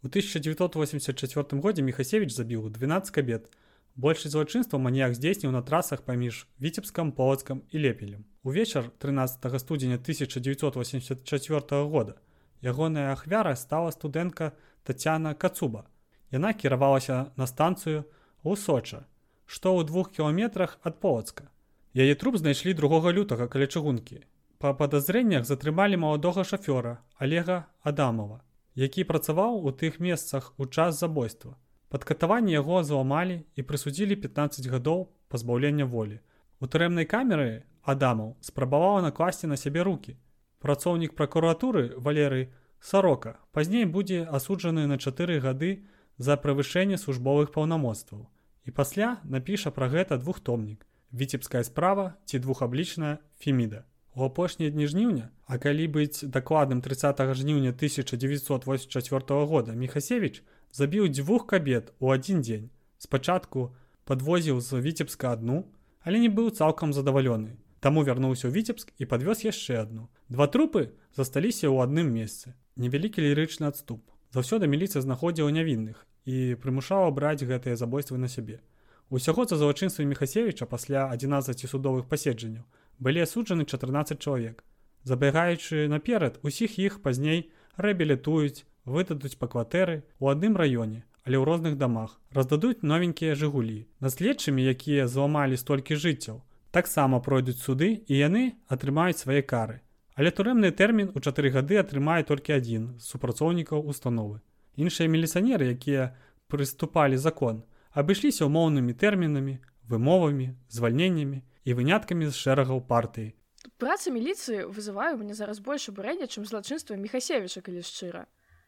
У 0.03 0.09
1984 0.09 1.61
годзе 1.61 1.83
Мехасевич 1.83 2.33
забіў 2.33 2.71
12 2.71 3.11
кабет. 3.11 3.51
Большасць 3.97 4.33
злачынства 4.33 4.79
маніяк 4.79 5.15
здзейсніў 5.17 5.53
на 5.53 5.63
трасах 5.63 6.03
паміж 6.03 6.47
віцебскам 6.61 7.13
полацкам 7.13 7.63
і 7.71 7.79
лепелем. 7.79 8.25
Увечар 8.43 8.91
13 8.99 9.61
студзеня 9.61 9.97
1984 9.97 11.85
года 11.85 12.17
ягоная 12.63 13.13
ахвяра 13.13 13.55
стала 13.55 13.91
студэнтка 13.91 14.53
Тацяна 14.85 15.35
Кацуба. 15.35 15.87
Яна 16.31 16.53
кіравалася 16.53 17.33
на 17.37 17.47
станцыю 17.47 18.05
ў 18.47 18.57
Соча, 18.57 19.03
што 19.47 19.75
ў 19.75 19.85
двух 19.91 20.15
кіламетрах 20.15 20.79
ад 20.83 21.03
полацка. 21.03 21.51
Яе 21.93 22.15
труп 22.15 22.39
знайшлі 22.39 22.75
другога 22.79 23.13
лютага 23.13 23.51
каля 23.51 23.67
чыгункі 23.67 24.23
Па 24.59 24.73
падазрэннях 24.73 25.45
затрымалі 25.45 25.99
маладога 26.01 26.43
шафёра 26.51 26.93
Олега 27.21 27.57
Адамова, 27.83 28.41
які 28.75 29.05
працаваў 29.05 29.59
у 29.69 29.73
тых 29.83 29.99
месцах 30.01 30.55
у 30.57 30.67
час 30.67 30.99
забойства. 30.99 31.57
Пад 31.93 32.05
катаванне 32.09 32.57
яго 32.57 32.81
зламалі 32.83 33.37
і 33.55 33.65
прысудзілі 33.69 34.17
15 34.23 34.69
гадоў 34.73 35.13
пазбаўлення 35.29 35.85
волі. 35.85 36.21
У 36.61 36.67
турэмнай 36.67 37.05
камеры 37.05 37.65
Адамаў 37.85 38.37
спрабавала 38.41 39.03
накласці 39.05 39.47
на 39.47 39.61
сябе 39.61 39.85
руки. 39.85 40.17
Працоўнік 40.65 41.15
пракуратуры 41.15 41.93
Валерый 41.97 42.49
Сарока 42.81 43.37
пазней 43.53 43.85
будзе 43.85 44.25
асуджаны 44.25 44.87
на 44.87 44.97
чатыры 44.97 45.39
гады 45.41 45.85
за 46.17 46.37
правышэнне 46.37 46.97
службовых 46.97 47.53
паўнамоцтваў. 47.53 48.25
І 48.67 48.75
пасля 48.75 49.23
напіша 49.25 49.71
пра 49.71 49.87
гэта 49.87 50.19
двухтомнік. 50.19 50.83
Віцебская 51.15 51.63
справа 51.63 52.19
ці 52.27 52.43
двухаблічная 52.43 53.19
феміда. 53.39 53.87
У 54.15 54.25
апошнія 54.27 54.71
дні 54.75 54.87
жніўня, 54.91 55.31
а 55.47 55.59
калі 55.63 55.87
быць 55.87 56.27
дакладным 56.27 56.83
30 56.83 57.23
жніўня 57.39 57.71
1984 57.71 59.47
года 59.47 59.73
Мехасевич 59.73 60.43
забіў 60.73 61.07
дзвюх 61.07 61.47
кабет 61.47 61.95
у 62.01 62.11
адзін 62.11 62.43
дзень. 62.43 62.71
Спачатку 62.99 63.77
падвозіў 64.05 64.59
з 64.61 64.83
віцебска 64.83 65.31
адну, 65.39 65.71
але 66.03 66.19
не 66.19 66.29
быў 66.29 66.51
цалкам 66.51 66.91
задавалёны. 66.91 67.55
Таму 67.79 68.03
вярнуўся 68.03 68.51
ў 68.51 68.53
віцебск 68.57 68.91
і 68.99 69.07
падвёз 69.07 69.47
яшчэ 69.47 69.79
адну. 69.87 70.11
Два 70.29 70.51
трупы 70.51 70.91
засталіся 71.15 71.71
ў 71.71 71.87
адным 71.87 72.11
месцы. 72.11 72.59
Невялікі 72.75 73.23
лірычны 73.23 73.71
адступ. 73.71 74.03
Заўсёды 74.35 74.67
міліцыя 74.67 75.07
знаходзіла 75.07 75.55
нявінных 75.55 76.03
і 76.27 76.59
прымушала 76.61 77.11
браць 77.15 77.47
гэтыя 77.47 77.79
забойствы 77.81 78.19
на 78.19 78.29
сябе. 78.29 78.61
Усяго 79.09 79.47
за 79.47 79.57
залачынствам 79.57 80.11
Мехасевіча 80.11 80.67
пасля 80.67 81.07
11 81.15 81.71
судовых 81.71 82.11
паседжанняў 82.11 82.67
былі 82.99 83.23
асуджаны 83.23 83.65
14 83.65 84.19
чалавек. 84.19 84.65
Забягаючы 85.07 85.87
наперад, 85.87 86.41
усіх 86.43 86.79
іх 86.83 87.03
пазней 87.03 87.53
рэабілітуюць, 87.79 88.67
выдадуць 88.85 89.39
па 89.39 89.47
кватэры 89.47 90.03
ў 90.19 90.35
адным 90.35 90.59
раёне, 90.59 91.07
але 91.23 91.39
ў 91.39 91.45
розных 91.47 91.79
дамах, 91.79 92.19
раздадуць 92.35 92.83
новенькія 92.83 93.39
жыгулі. 93.39 93.87
Наследчымі, 94.03 94.67
якія 94.67 95.07
зламалі 95.07 95.55
столькі 95.55 95.95
жыццяў, 95.95 96.43
таксама 96.75 97.23
пройдуць 97.23 97.63
суды 97.63 98.03
і 98.07 98.15
яны 98.19 98.59
атрымаюць 98.67 99.23
свае 99.23 99.43
кары. 99.43 99.79
Але 100.17 100.35
турэмны 100.35 100.73
тэрмін 100.73 101.15
у 101.15 101.23
чатыры 101.23 101.55
гады 101.55 101.79
атрымае 101.79 102.23
толькі 102.27 102.57
адзін 102.59 102.99
з 102.99 103.15
супрацоўнікаў 103.15 103.87
установы. 103.87 104.41
Іншыя 104.77 105.09
міліцыянеры, 105.09 105.73
якія 105.73 106.13
прыступалі 106.53 107.17
закон, 107.17 107.65
абышліся 107.97 108.45
ўмоўнымі 108.45 108.93
тэрмінамі, 108.93 109.57
вымовамі, 109.89 110.53
звальненнямі 110.69 111.41
і 111.65 111.71
выняткамі 111.73 112.29
з 112.29 112.35
шэрагаў 112.37 112.85
партыі. 112.85 113.33
Праца 113.81 114.13
міліцыі 114.13 114.69
вызываю 114.69 115.17
мне 115.17 115.35
зараз 115.35 115.59
больш 115.65 115.89
абурэння, 115.89 116.29
чым 116.29 116.45
злачынства 116.45 116.95
Мехасевіча, 116.95 117.65
калі 117.65 117.83
шчыра. 117.83 118.27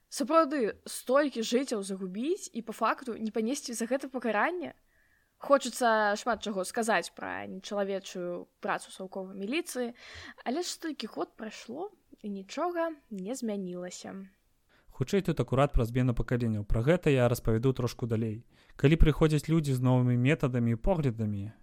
Сапраўды 0.08 0.80
столькі 0.88 1.44
жыццяў 1.44 1.84
загубіць 1.84 2.48
і 2.56 2.64
па 2.64 2.72
факту 2.72 3.14
не 3.20 3.30
панесці 3.30 3.76
за 3.76 3.84
гэта 3.84 4.08
пакаранне. 4.08 4.72
Хочацца 5.38 6.16
шмат 6.16 6.42
чаго 6.42 6.64
сказаць 6.64 7.12
пра 7.14 7.46
нечалавечую 7.46 8.48
працу 8.64 8.90
саўковай 8.90 9.36
міліцыі, 9.36 9.92
але 10.42 10.64
ж 10.64 10.72
столькі 10.72 11.12
год 11.12 11.36
прайшло 11.36 11.92
і 12.24 12.32
нічога 12.32 12.90
не 13.10 13.36
змянілася. 13.36 14.16
Хутчэй 14.98 15.22
тут 15.22 15.38
акурат 15.38 15.72
пра 15.72 15.86
змену 15.86 16.14
пакаленняў. 16.14 16.66
Пра 16.66 16.82
гэта 16.82 17.14
я 17.14 17.28
распавяду 17.30 17.72
трошку 17.72 18.10
далей. 18.10 18.42
Калі 18.74 18.98
прыходзяць 18.98 19.46
людзі 19.46 19.78
з 19.78 19.80
новымі 19.80 20.18
метадамі 20.18 20.74
і 20.74 20.80
поглядамі, 20.82 21.54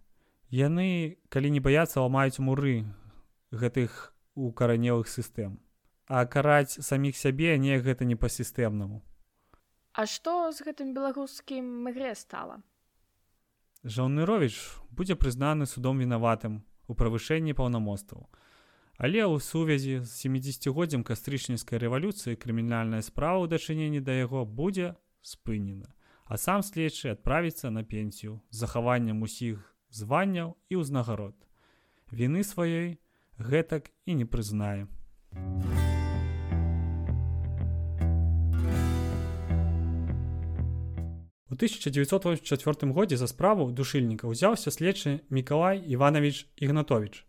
яны 0.52 1.17
калі 1.30 1.52
не 1.52 1.60
баяцца 1.60 2.00
ламаюць 2.00 2.39
муры 2.39 2.86
гэтых 3.52 4.13
укаранелых 4.36 5.08
сістэм 5.08 5.60
а 6.08 6.26
караць 6.26 6.78
саміх 6.86 7.17
сябе 7.17 7.58
не 7.58 7.78
гэта 7.80 8.06
не 8.06 8.15
па-сістэмнаму 8.15 9.02
А 9.95 10.06
што 10.06 10.52
з 10.52 10.62
гэтым 10.67 10.93
беларускім 10.93 11.65
мігре 11.88 12.13
стала 12.15 12.62
жаўнырович 13.84 14.60
будзе 14.91 15.15
прызнаны 15.15 15.65
судом 15.65 16.04
вінаватым 16.04 16.62
у 16.88 16.93
правышэнні 16.93 17.58
паўнамостваў 17.58 18.28
але 18.97 19.25
ў 19.25 19.39
сувязі 19.41 19.99
з 20.05 20.12
70годдзям 20.23 21.03
кастрычніцкай 21.03 21.81
рэвалюцыі 21.84 22.39
крымінальная 22.39 23.01
справа 23.01 23.43
ў 23.43 23.51
дачыненні 23.51 23.99
да 23.99 24.15
яго 24.15 24.45
будзе 24.45 24.95
спынена 25.21 25.95
а 26.25 26.38
сам 26.38 26.63
следчы 26.63 27.13
адправіцца 27.13 27.69
на 27.69 27.84
пенсію 27.84 28.41
з 28.49 28.58
захаваннем 28.65 29.21
усіх 29.21 29.75
званняў 29.93 30.58
і 30.69 30.81
ўзнагарод. 30.81 31.38
Віны 32.12 32.41
сваёй 32.41 32.97
гэтак 33.38 33.93
і 34.05 34.17
не 34.17 34.25
прызнае. 34.25 34.89
У 41.45 41.55
1984 41.55 42.91
годзе 42.91 43.17
за 43.17 43.27
справу 43.27 43.71
душыльніка 43.71 44.27
ўзяўся 44.27 44.73
следчы 44.73 45.21
Мікалай 45.29 45.79
Іванович 45.79 46.49
Ігнатович. 46.58 47.23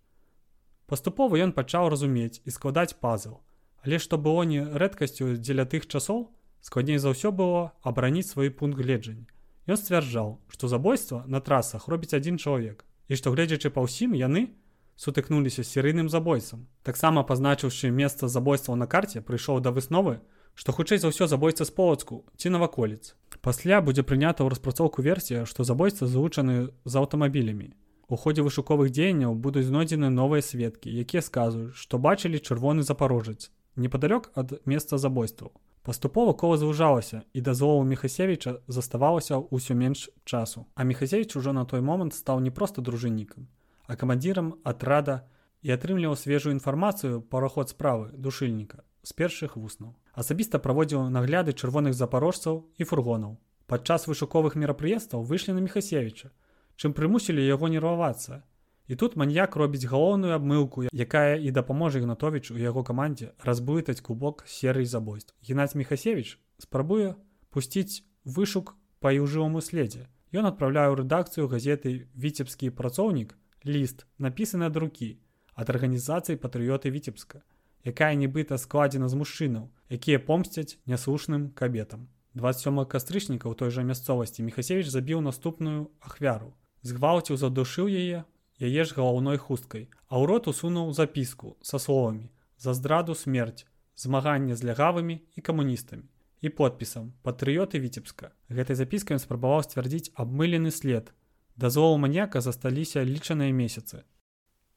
Паступова 0.86 1.34
ён 1.42 1.50
пачаў 1.50 1.88
разумець 1.90 2.40
і 2.46 2.54
складаць 2.54 2.94
пазл, 3.02 3.42
але 3.82 3.98
што 3.98 4.18
было 4.18 4.42
не 4.46 4.62
рэдкасцю 4.62 5.34
дзеля 5.38 5.66
тых 5.66 5.86
часоў, 5.90 6.30
складней 6.62 6.98
за 7.02 7.10
ўсё 7.10 7.34
было 7.34 7.74
абараніць 7.82 8.30
свой 8.30 8.50
пункт 8.50 8.78
гледжання. 8.78 9.26
Ён 9.66 9.76
сцвярджаў, 9.76 10.38
што 10.46 10.70
забойства 10.70 11.24
на 11.26 11.42
трасах 11.42 11.88
робіць 11.90 12.14
адзін 12.14 12.38
чалавек 12.38 12.86
і 13.08 13.18
што 13.18 13.34
гледзячы 13.34 13.70
па 13.70 13.82
ўсім 13.82 14.14
яны 14.14 14.54
сутыкнуліся 14.96 15.62
з 15.62 15.70
серыйным 15.74 16.08
забойцам. 16.08 16.66
Таксама 16.82 17.22
пазначыўшы 17.26 17.90
месца 17.90 18.28
забойстваў 18.28 18.78
на 18.78 18.86
карце 18.86 19.20
прыйшоў 19.20 19.60
да 19.60 19.70
высновы, 19.70 20.22
што 20.54 20.72
хутчэй 20.72 21.02
за 21.02 21.10
ўсё 21.10 21.26
забойца 21.26 21.66
з 21.66 21.74
полацку 21.74 22.24
ці 22.38 22.54
наваколіц. 22.54 23.14
Пасля 23.42 23.82
будзе 23.82 24.02
прынята 24.02 24.42
ў 24.42 24.54
распрацоўку 24.54 25.02
версія, 25.02 25.44
што 25.44 25.66
забойцы 25.66 26.06
злучаны 26.06 26.70
з 26.86 26.92
аўтамабілямі. 26.96 27.74
У 28.08 28.16
ходзе 28.16 28.42
вышуковых 28.46 28.90
дзеянняў 28.90 29.34
будуць 29.34 29.66
знойдзены 29.66 30.10
новыя 30.10 30.42
сведкі, 30.42 30.90
якія 30.90 31.22
сказваюць, 31.22 31.74
што 31.74 31.98
бачылі 31.98 32.38
чырвоны 32.38 32.82
запарожец 32.82 33.50
непадалёк 33.76 34.32
ад 34.34 34.60
месца 34.64 34.98
забойстваў. 34.98 35.52
Паступова 35.82 36.32
кола 36.32 36.56
звужалася 36.56 37.22
і 37.32 37.40
дазволу 37.40 37.84
Мехасевіча 37.84 38.58
заставалася 38.66 39.38
ўсё 39.38 39.74
менш 39.74 40.10
часу. 40.24 40.66
А 40.74 40.82
Мехасевіч 40.84 41.36
ужо 41.36 41.52
на 41.52 41.64
той 41.64 41.80
момант 41.80 42.14
стаў 42.14 42.40
не 42.40 42.50
проста 42.50 42.82
дружыннікам, 42.82 43.46
а 43.86 43.94
камандзірам 43.94 44.58
атрада 44.64 45.28
і 45.62 45.70
атрымліваў 45.70 46.16
свежую 46.16 46.56
інфармацыю 46.58 47.22
параход 47.22 47.70
справы 47.70 48.10
душыльніка 48.12 48.82
з 49.02 49.12
першых 49.12 49.54
вуснаў. 49.54 49.94
Асабіста 50.12 50.58
праводзіў 50.58 51.06
нагляды 51.10 51.52
чырвоных 51.52 51.94
запарожцаў 51.94 52.66
і 52.78 52.82
фургонаў. 52.84 53.38
Падчас 53.66 54.06
вышуковых 54.10 54.56
мерапрыемстваў 54.58 55.22
выйшлі 55.22 55.54
на 55.54 55.62
Мехасевіча, 55.62 56.30
чым 56.76 56.92
прымусілі 56.92 57.42
яго 57.44 57.68
нервавацца. 57.68 58.42
І 58.86 58.94
тут 58.94 59.16
маньяк 59.16 59.56
робіць 59.56 59.88
галоўную 59.90 60.32
абмылку, 60.36 60.86
якая 60.92 61.36
і 61.36 61.50
дапаможа 61.50 61.98
Ігнатовіч 61.98 62.50
у 62.54 62.58
яго 62.58 62.84
камандзе 62.84 63.32
разбытаць 63.42 64.00
кубок 64.00 64.44
серый 64.46 64.84
забойств. 64.84 65.34
Геннадзь 65.42 65.74
Мехасевич 65.74 66.38
спрабуе 66.58 67.16
пусціць 67.50 68.06
вышук 68.24 68.76
па 69.00 69.10
іўжываму 69.10 69.60
следзе. 69.60 70.06
Ён 70.30 70.46
адпраўляе 70.46 70.86
ў 70.92 71.02
рэдакцыю 71.02 71.50
газеты 71.50 72.06
віцебскі 72.14 72.70
працоўнік 72.70 73.34
ліст 73.66 74.06
напісаны 74.22 74.70
ад 74.70 74.76
рукі 74.78 75.18
ад 75.58 75.70
арганізацыі 75.74 76.38
патрыёты 76.38 76.94
віцебска 76.94 77.42
якая 77.86 78.14
нібыта 78.18 78.58
складзена 78.58 79.08
з 79.08 79.14
мужчынаў, 79.14 79.70
якія 79.88 80.18
помсцяць 80.18 80.76
няслушным 80.90 81.54
кабетам. 81.54 82.10
27 82.34 82.82
кастрычніка 82.84 83.46
ў 83.46 83.54
той 83.54 83.70
жа 83.70 83.86
мясцовасці 83.86 84.42
Мехасевіч 84.42 84.90
забіў 84.90 85.22
наступную 85.22 85.88
ахвяру. 86.02 86.52
Згвалціў 86.86 87.38
задушыў 87.42 87.90
яе, 87.90 88.24
яе 88.62 88.82
ж 88.86 88.94
галаўной 88.98 89.38
хусткай, 89.42 89.88
а 90.06 90.22
ў 90.22 90.30
рот 90.30 90.50
усунуў 90.52 90.92
запіску 90.98 91.56
са 91.62 91.82
словамі: 91.82 92.30
за 92.58 92.74
здраду 92.78 93.14
смерць, 93.14 93.66
змаганне 93.98 94.54
з 94.54 94.70
лягавымі 94.70 95.16
і 95.34 95.40
камуністамі 95.40 96.06
і 96.44 96.48
подпісам 96.52 97.10
патрыёты 97.26 97.80
віцебска. 97.82 98.30
Гэтай 98.52 98.76
запіскай 98.78 99.18
спрабаваў 99.18 99.64
сцвярдзіць 99.66 100.12
абмылены 100.14 100.70
след. 100.70 101.10
Дазволу 101.56 101.96
маньяка 101.98 102.44
засталіся 102.44 103.02
лічаныя 103.02 103.50
месяцы. 103.50 104.04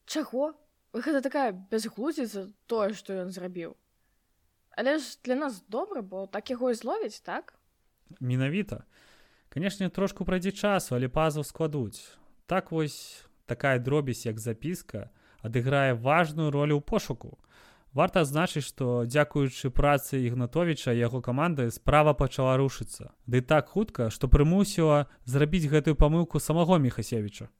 Чаго? 0.06 0.56
гэта 0.94 1.22
такая 1.22 1.52
бязглузіца 1.54 2.50
тое 2.66 2.94
што 2.98 3.14
ён 3.22 3.30
зрабіў 3.32 3.76
але 4.80 4.98
ж 4.98 5.20
для 5.24 5.36
нас 5.36 5.62
добра 5.68 6.02
бо 6.02 6.26
так 6.26 6.50
яго 6.50 6.72
і 6.72 6.80
зловіць 6.82 7.22
так 7.22 7.54
менавіта 8.20 8.84
канешне 9.60 9.90
трошку 9.90 10.24
прайдзе 10.24 10.52
часу 10.56 10.96
але 10.96 11.10
пазу 11.12 11.44
складуць. 11.44 12.00
Так 12.48 12.72
вось 12.72 13.28
такая 13.46 13.80
дробязь 13.80 14.26
як 14.26 14.40
запіска 14.40 15.12
адыграе 15.44 16.00
важную 16.00 16.48
ролю 16.48 16.80
ў 16.80 16.82
пошуку. 16.82 17.36
Варта 17.92 18.24
адзначыць 18.24 18.64
што 18.64 19.04
дзякуючы 19.04 19.68
працы 19.68 20.24
ігнатовіча 20.24 20.96
яго 20.96 21.20
каманды 21.20 21.68
справа 21.76 22.16
пачала 22.16 22.56
рушыцца. 22.56 23.12
Ды 23.28 23.44
так 23.44 23.68
хутка 23.68 24.08
што 24.08 24.32
прымусіла 24.32 25.12
зрабіць 25.28 25.68
гэтую 25.68 26.00
памылку 26.00 26.40
самого 26.40 26.80
мехасевіча 26.80 27.52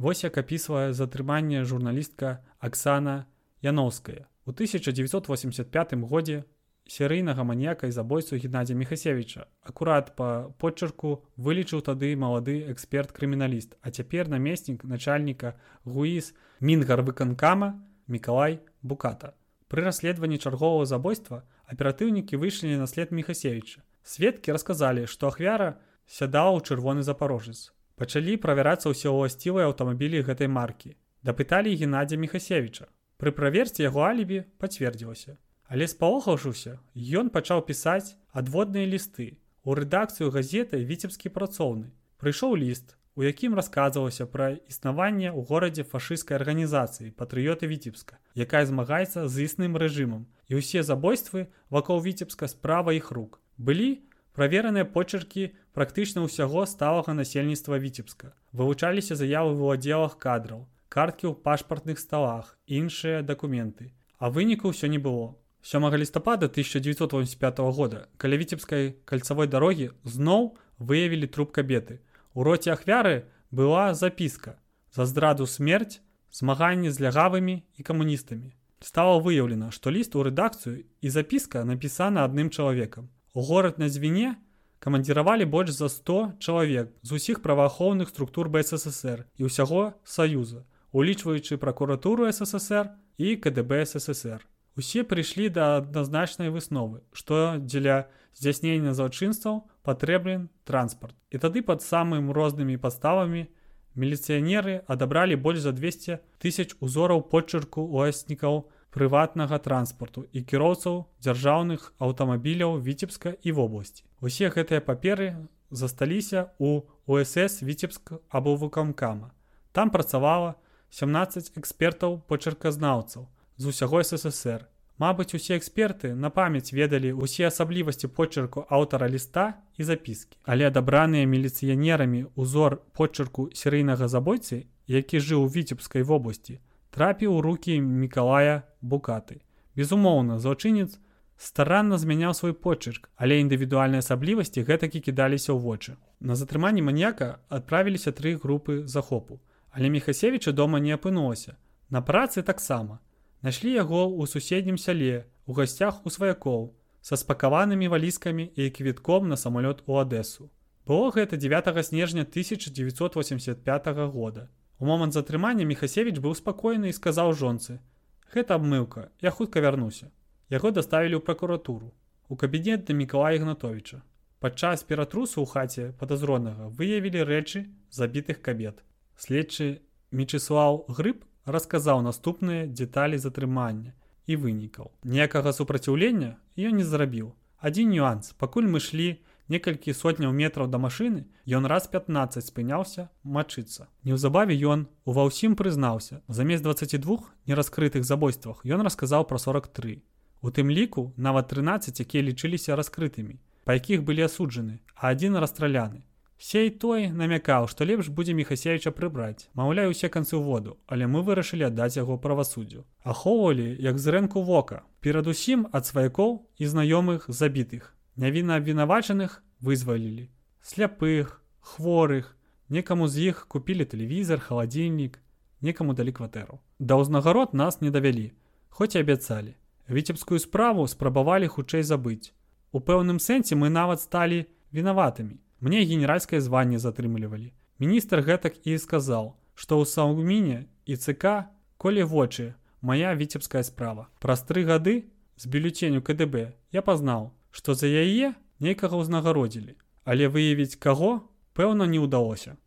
Вось 0.00 0.24
як 0.24 0.40
апісвае 0.40 0.96
затрыманне 0.96 1.68
журналістка 1.68 2.40
Аксана 2.60 3.28
Яноўская. 3.60 4.24
У 4.46 4.52
1985 4.52 5.94
годзе 6.04 6.44
серыйнага 6.86 7.44
маньяка 7.44 7.86
і 7.86 7.92
забойцу 7.96 8.36
Геннадзя 8.36 8.74
Мехасевіча. 8.74 9.46
Акурат 9.62 10.12
па 10.16 10.52
почерку 10.60 11.24
вылічыў 11.40 11.80
тады 11.80 12.12
малады 12.16 12.68
эксперт-крыміналіст, 12.68 13.80
а 13.80 13.90
цяпер 13.90 14.28
намеснік 14.28 14.84
начальніка 14.84 15.54
Гуіс 15.84 16.34
Мінгар 16.60 17.00
выканкама 17.02 17.80
Мікалай 18.06 18.60
Буката. 18.82 19.32
Пры 19.72 19.80
расследаванні 19.88 20.36
чарговага 20.36 20.84
забойства 20.84 21.42
аператыўнікі 21.64 22.36
выйшлі 22.36 22.76
на 22.76 22.86
след 22.86 23.16
Мехасевіча. 23.16 23.80
Сведкі 24.04 24.52
расказалі, 24.52 25.08
што 25.08 25.32
ахвяра 25.32 25.80
сядала 26.04 26.52
ў 26.52 26.60
чырвоны 26.60 27.00
запорожец. 27.00 27.72
Пачалі 27.96 28.36
правярацца 28.36 28.92
ўсе 28.92 29.08
ўласцівыя 29.08 29.72
аўтамабілі 29.72 30.20
гэтай 30.28 30.52
маркі. 30.52 31.00
Дапыталі 31.24 31.72
Геннадзя 31.72 32.20
Мехасевіча. 32.20 32.92
Пры 33.20 33.30
праверце 33.32 33.82
яго 33.84 34.04
алібі 34.06 34.44
пацвердзілася. 34.58 35.36
Але 35.68 35.88
спалохаўшыўся, 35.88 36.78
ён 37.20 37.30
пачаў 37.34 37.64
пісаць 37.68 38.16
адводныя 38.32 38.86
лісты. 38.86 39.38
У 39.64 39.74
рэдакцыю 39.78 40.28
газеты 40.30 40.82
віцебскі 40.84 41.32
працоўны. 41.32 41.90
Прыйшоў 42.20 42.56
ліст, 42.60 42.96
у 43.16 43.24
якім 43.24 43.54
расказвалася 43.54 44.26
пра 44.26 44.58
існаванне 44.68 45.30
ў 45.32 45.40
горадзе 45.50 45.84
фашысцкай 45.88 46.36
арганізацыі 46.36 47.14
патрыёты 47.16 47.70
віцебска, 47.70 48.18
якая 48.34 48.66
змагаецца 48.66 49.28
з 49.28 49.46
існым 49.48 49.78
рэжымам. 49.80 50.26
І 50.50 50.60
ўсе 50.60 50.82
забойствы 50.82 51.48
вакол 51.70 52.04
віцебска 52.04 52.50
справа 52.50 52.92
іх 52.92 53.14
рук. 53.16 53.40
Былі 53.56 54.04
Правераныя 54.34 54.82
почеркі 54.84 55.54
практычна 55.78 56.22
ўсяго 56.26 56.66
сталага 56.66 57.14
насельніцтва 57.14 57.78
віцебска. 57.78 58.34
Вывучаліся 58.50 59.14
заявы 59.14 59.54
ў 59.54 59.78
аддзелах 59.78 60.18
кадраў, 60.18 60.66
карткі 60.94 61.34
ў 61.34 61.42
пашпартных 61.42 61.98
сталах, 61.98 62.54
іншыя 62.70 63.26
дакументы. 63.26 63.90
А 64.22 64.30
выніку 64.30 64.70
ўсё 64.70 64.86
не 64.86 65.02
было. 65.02 65.34
7 65.66 65.82
лістапада 65.96 66.46
1985 66.46 67.58
года 67.74 68.06
каля 68.16 68.36
віцебскай 68.38 68.94
кальцавой 69.02 69.50
дарогі 69.50 69.90
зноў 70.04 70.54
выявілі 70.78 71.26
труп 71.26 71.50
кабеты. 71.50 71.98
У 72.34 72.46
роце 72.46 72.70
ахвяры 72.70 73.26
была 73.50 73.94
запіска 73.94 74.60
за 74.94 75.06
здраду 75.06 75.46
смерць, 75.50 75.98
змаганне 76.30 76.94
з 76.94 77.00
лягавымі 77.00 77.64
і 77.74 77.82
камуністамі. 77.82 78.54
Стала 78.78 79.18
выяўлена, 79.18 79.72
што 79.74 79.90
ліст 79.90 80.14
у 80.14 80.22
рэдакцыю 80.22 80.84
і 81.00 81.08
запіска 81.10 81.64
напісана 81.64 82.22
адным 82.22 82.50
чалавекам. 82.54 83.10
У 83.32 83.42
горад 83.42 83.78
на 83.82 83.88
звіне 83.88 84.36
камандзіравалі 84.78 85.48
больш 85.48 85.72
за 85.72 85.88
100 85.88 86.38
чалавек 86.38 86.92
з 87.02 87.18
усіх 87.18 87.40
праваахоўных 87.42 88.12
структур 88.12 88.52
бССР 88.52 89.24
і 89.40 89.48
ўсяго 89.48 89.96
саюза, 90.04 90.68
улічваючы 90.94 91.58
пракуратуру 91.58 92.30
ССР 92.30 92.94
і 93.18 93.36
КДБ 93.36 93.82
ССР. 93.84 94.46
Усе 94.78 95.02
прыйшлі 95.02 95.50
да 95.50 95.82
адназначнай 95.82 96.50
высновы, 96.54 97.02
што 97.10 97.58
дзеля 97.58 98.06
здзяйснення 98.34 98.94
злачынстваў 98.94 99.66
патрэбен 99.82 100.48
транспарт. 100.64 101.14
І 101.30 101.42
тады 101.42 101.62
пад 101.66 101.82
самым 101.82 102.30
рознымі 102.34 102.78
падставамі 102.78 103.46
міліцыянеры 103.94 104.82
адабралі 104.86 105.38
больш 105.38 105.66
за 105.66 105.74
200 105.74 106.18
тысяч 106.42 106.74
узораў 106.78 107.22
почырку 107.30 107.86
уаснікаў 107.86 108.66
прыватнага 108.94 109.58
транспарту 109.58 110.26
і 110.30 110.42
кіроўцаў 110.42 111.06
дзяржаўных 111.22 111.90
аўтамабіляў 111.98 112.78
віцебска 112.78 113.34
і 113.42 113.54
вобласці. 113.54 114.06
Усе 114.22 114.50
гэтыя 114.50 114.82
паперы 114.82 115.34
засталіся 115.70 116.50
у 116.58 116.86
УСС 117.06 117.62
віцебск 117.62 118.14
або 118.30 118.54
вукамкама. 118.54 119.34
Там 119.72 119.90
працавала 119.90 120.54
17 120.94 121.58
экспертаў 121.58 122.20
почерказнаўцаў 122.30 123.26
з 123.58 123.66
усяго 123.66 124.02
ССР. 124.06 124.68
Мабыць, 125.02 125.34
усе 125.34 125.56
эксперты 125.58 126.14
на 126.14 126.30
памяць 126.30 126.70
ведалі 126.70 127.10
ўсе 127.18 127.48
асаблівасці 127.50 128.06
почерку 128.14 128.62
аўтара 128.70 129.08
ліста 129.10 129.58
і 129.74 129.86
запіскі. 129.88 130.38
Але 130.46 130.70
адабраныя 130.70 131.26
міліцыянерамі 131.26 132.20
ўзор 132.38 132.78
почерку 132.94 133.50
серыйнага 133.50 134.06
забойцы, 134.06 134.70
які 134.86 135.18
жыў 135.18 135.42
у 135.42 135.50
віцебскай 135.50 136.06
вобласці, 136.06 136.60
трапіў 136.94 137.34
у 137.34 137.42
рукі 137.42 137.74
мікалая 137.82 138.62
букаты. 138.78 139.42
Безумоўна, 139.74 140.38
злачынец 140.38 140.94
старанна 141.36 141.98
змяняў 141.98 142.38
свой 142.38 142.54
почырк, 142.54 143.10
але 143.16 143.42
індывідуальныя 143.42 143.98
асаблівасці 143.98 144.62
гэтакі 144.62 145.02
кідаліся 145.02 145.50
ў 145.50 145.58
вочы. 145.58 145.98
На 146.20 146.38
затрыманні 146.38 146.86
маньяка 146.86 147.42
адправіліся 147.50 148.14
тры 148.14 148.38
групы 148.38 148.86
захопу, 148.86 149.42
але 149.74 149.90
Мехасевіча 149.90 150.52
дома 150.52 150.78
не 150.78 150.94
апынулася. 150.94 151.56
На 151.90 152.00
працы 152.00 152.42
таксама. 152.42 153.00
Нашлі 153.42 153.74
яго 153.74 154.06
ў 154.06 154.30
суседнім 154.30 154.78
сяле, 154.78 155.26
у 155.46 155.52
гасцях 155.52 156.06
у 156.06 156.10
сваякоў, 156.10 156.72
са 157.02 157.18
спакаванымі 157.20 157.90
валіскамі 157.92 158.46
і 158.56 158.70
квітком 158.70 159.28
на 159.28 159.36
самалёт 159.36 159.82
у 159.86 159.98
Адэсу. 159.98 160.48
Было 160.86 161.10
гэта 161.10 161.36
9 161.36 161.84
снежня 161.84 162.22
1985 162.22 163.86
года. 164.14 164.48
У 164.78 164.86
момант 164.86 165.12
затрымання 165.12 165.66
Мехасевіч 165.66 166.22
быў 166.22 166.38
спакойны 166.38 166.88
і 166.88 166.96
сказаў 166.96 167.34
жонцы: 167.34 167.80
«Гэта 168.34 168.54
абмылка, 168.56 169.10
я 169.20 169.30
хутка 169.30 169.60
вярнуся. 169.60 170.10
Яго 170.48 170.70
даставілі 170.70 171.18
ў 171.18 171.20
пракуратуру. 171.20 171.92
У 172.28 172.36
кабінет 172.36 172.84
да 172.84 172.94
Мікалая 172.94 173.38
Гнатовіча. 173.38 174.02
Падчас 174.40 174.82
ператрусу 174.84 175.42
ў 175.42 175.46
хаце 175.46 175.92
падазронага 175.98 176.68
выявілі 176.68 177.24
рэчы 177.24 177.68
забітых 177.90 178.40
кабет. 178.40 178.84
Следчы 179.16 179.80
Мечыслаў 180.10 180.86
Грыб 180.88 181.24
расказаў 181.44 182.02
наступныя 182.02 182.66
дэталі 182.66 183.18
затрымання. 183.18 183.94
і 184.26 184.36
вынікаў. 184.36 184.90
Ніякага 185.04 185.52
супраціўлення 185.52 186.36
ён 186.56 186.80
не 186.80 186.84
зрабіў. 186.84 187.34
Адзін 187.60 187.92
нюанс, 187.92 188.32
пакуль 188.40 188.68
мы 188.68 188.80
шлі 188.80 189.20
некалькі 189.48 189.92
сотняў 189.92 190.32
метраў 190.32 190.68
да 190.72 190.80
машыны, 190.80 191.28
ён 191.44 191.68
раз 191.68 191.88
15 191.88 192.44
спыняўся 192.44 193.08
мачыцца. 193.24 193.88
Неўзабаве 194.04 194.56
ён 194.56 194.88
ува 195.04 195.28
ўсім 195.28 195.56
прызнаўся. 195.56 196.24
Замест 196.28 196.64
22 196.64 197.20
нераскрытых 197.46 198.04
забойствах 198.04 198.64
ён 198.64 198.80
расказаў 198.80 199.28
пра 199.28 199.38
43. 199.38 200.00
У 200.44 200.50
тым 200.50 200.70
ліку 200.72 201.12
нават 201.16 201.48
13, 201.52 202.00
якія 202.00 202.24
лічыліся 202.24 202.76
раскрытымі, 202.76 203.40
па 203.64 203.76
якіх 203.76 204.04
былі 204.04 204.28
асуджаны, 204.28 204.80
а 204.96 205.12
адзін 205.12 205.36
расстраляны. 205.36 206.04
Сей 206.44 206.68
той 206.70 207.06
намякаў, 207.08 207.66
што 207.72 207.86
лепш 207.88 208.10
будзе 208.12 208.34
мехасевіча 208.36 208.90
прыбраць. 208.92 209.48
Маўляю 209.56 209.94
усе 209.94 210.10
канцы 210.12 210.36
ў 210.36 210.44
воду, 210.44 210.76
але 210.84 211.06
мы 211.08 211.22
вырашылі 211.24 211.64
аддаць 211.72 211.96
яго 211.96 212.18
правасуддзю. 212.20 212.84
Ахоўвалі 213.00 213.64
як 213.80 213.96
з 213.96 214.12
рэнку 214.12 214.42
вока, 214.44 214.82
перадусім 215.00 215.64
ад 215.72 215.88
сваякоў 215.88 216.34
і 216.60 216.68
знаёмых 216.68 217.24
забітых. 217.32 217.96
Нявіна 218.20 218.60
абвінавачаных 218.60 219.40
вызвалілі. 219.64 220.28
Сляпых, 220.60 221.40
хворых, 221.64 222.36
некаму 222.68 223.08
з 223.08 223.32
іх 223.32 223.48
купілі 223.48 223.88
тэлевізор, 223.88 224.44
халадзільнік, 224.44 225.16
некаму 225.64 225.96
далі 225.96 226.12
кватэру. 226.12 226.60
Да 226.76 227.00
ўзнагарод 227.00 227.56
нас 227.56 227.80
не 227.80 227.88
давялі, 227.88 228.36
хоць 228.68 228.92
і 228.92 229.00
абяцалі. 229.00 229.56
Віцебскую 229.88 230.36
справу 230.44 230.84
спрабавалі 230.92 231.48
хутчэй 231.48 231.80
забыць. 231.80 232.36
У 232.68 232.84
пэўным 232.84 233.16
сэнсе 233.16 233.56
мы 233.56 233.72
нават 233.72 234.04
сталі 234.04 234.44
вінаватымі. 234.76 235.40
Мне 235.64 235.80
генеральскае 235.88 236.44
званне 236.44 236.76
затрымлівалі. 236.76 237.48
Міністр 237.80 238.20
гэтак 238.20 238.60
і 238.68 238.76
сказаў, 238.76 239.32
што 239.56 239.80
ў 239.80 239.88
саўміне 239.88 240.68
і 240.84 240.96
ЦК 241.00 241.48
колі 241.80 242.04
вочы 242.04 242.52
моя 242.84 243.16
віцебская 243.16 243.64
справа. 243.64 244.12
Праз 244.20 244.44
тры 244.44 244.68
гады 244.68 245.08
з 245.40 245.48
бюлетеню 245.48 246.04
КДБ 246.04 246.52
я 246.76 246.84
пазнаў, 246.84 247.32
што 247.48 247.72
за 247.72 247.88
яе 247.88 248.36
нейкага 248.60 249.00
ўзнагародзілі, 249.00 249.80
але 250.04 250.28
выявіць 250.28 250.76
каго 250.76 251.24
пэўна 251.56 251.88
не 251.88 251.96
ўдалося. 251.96 252.60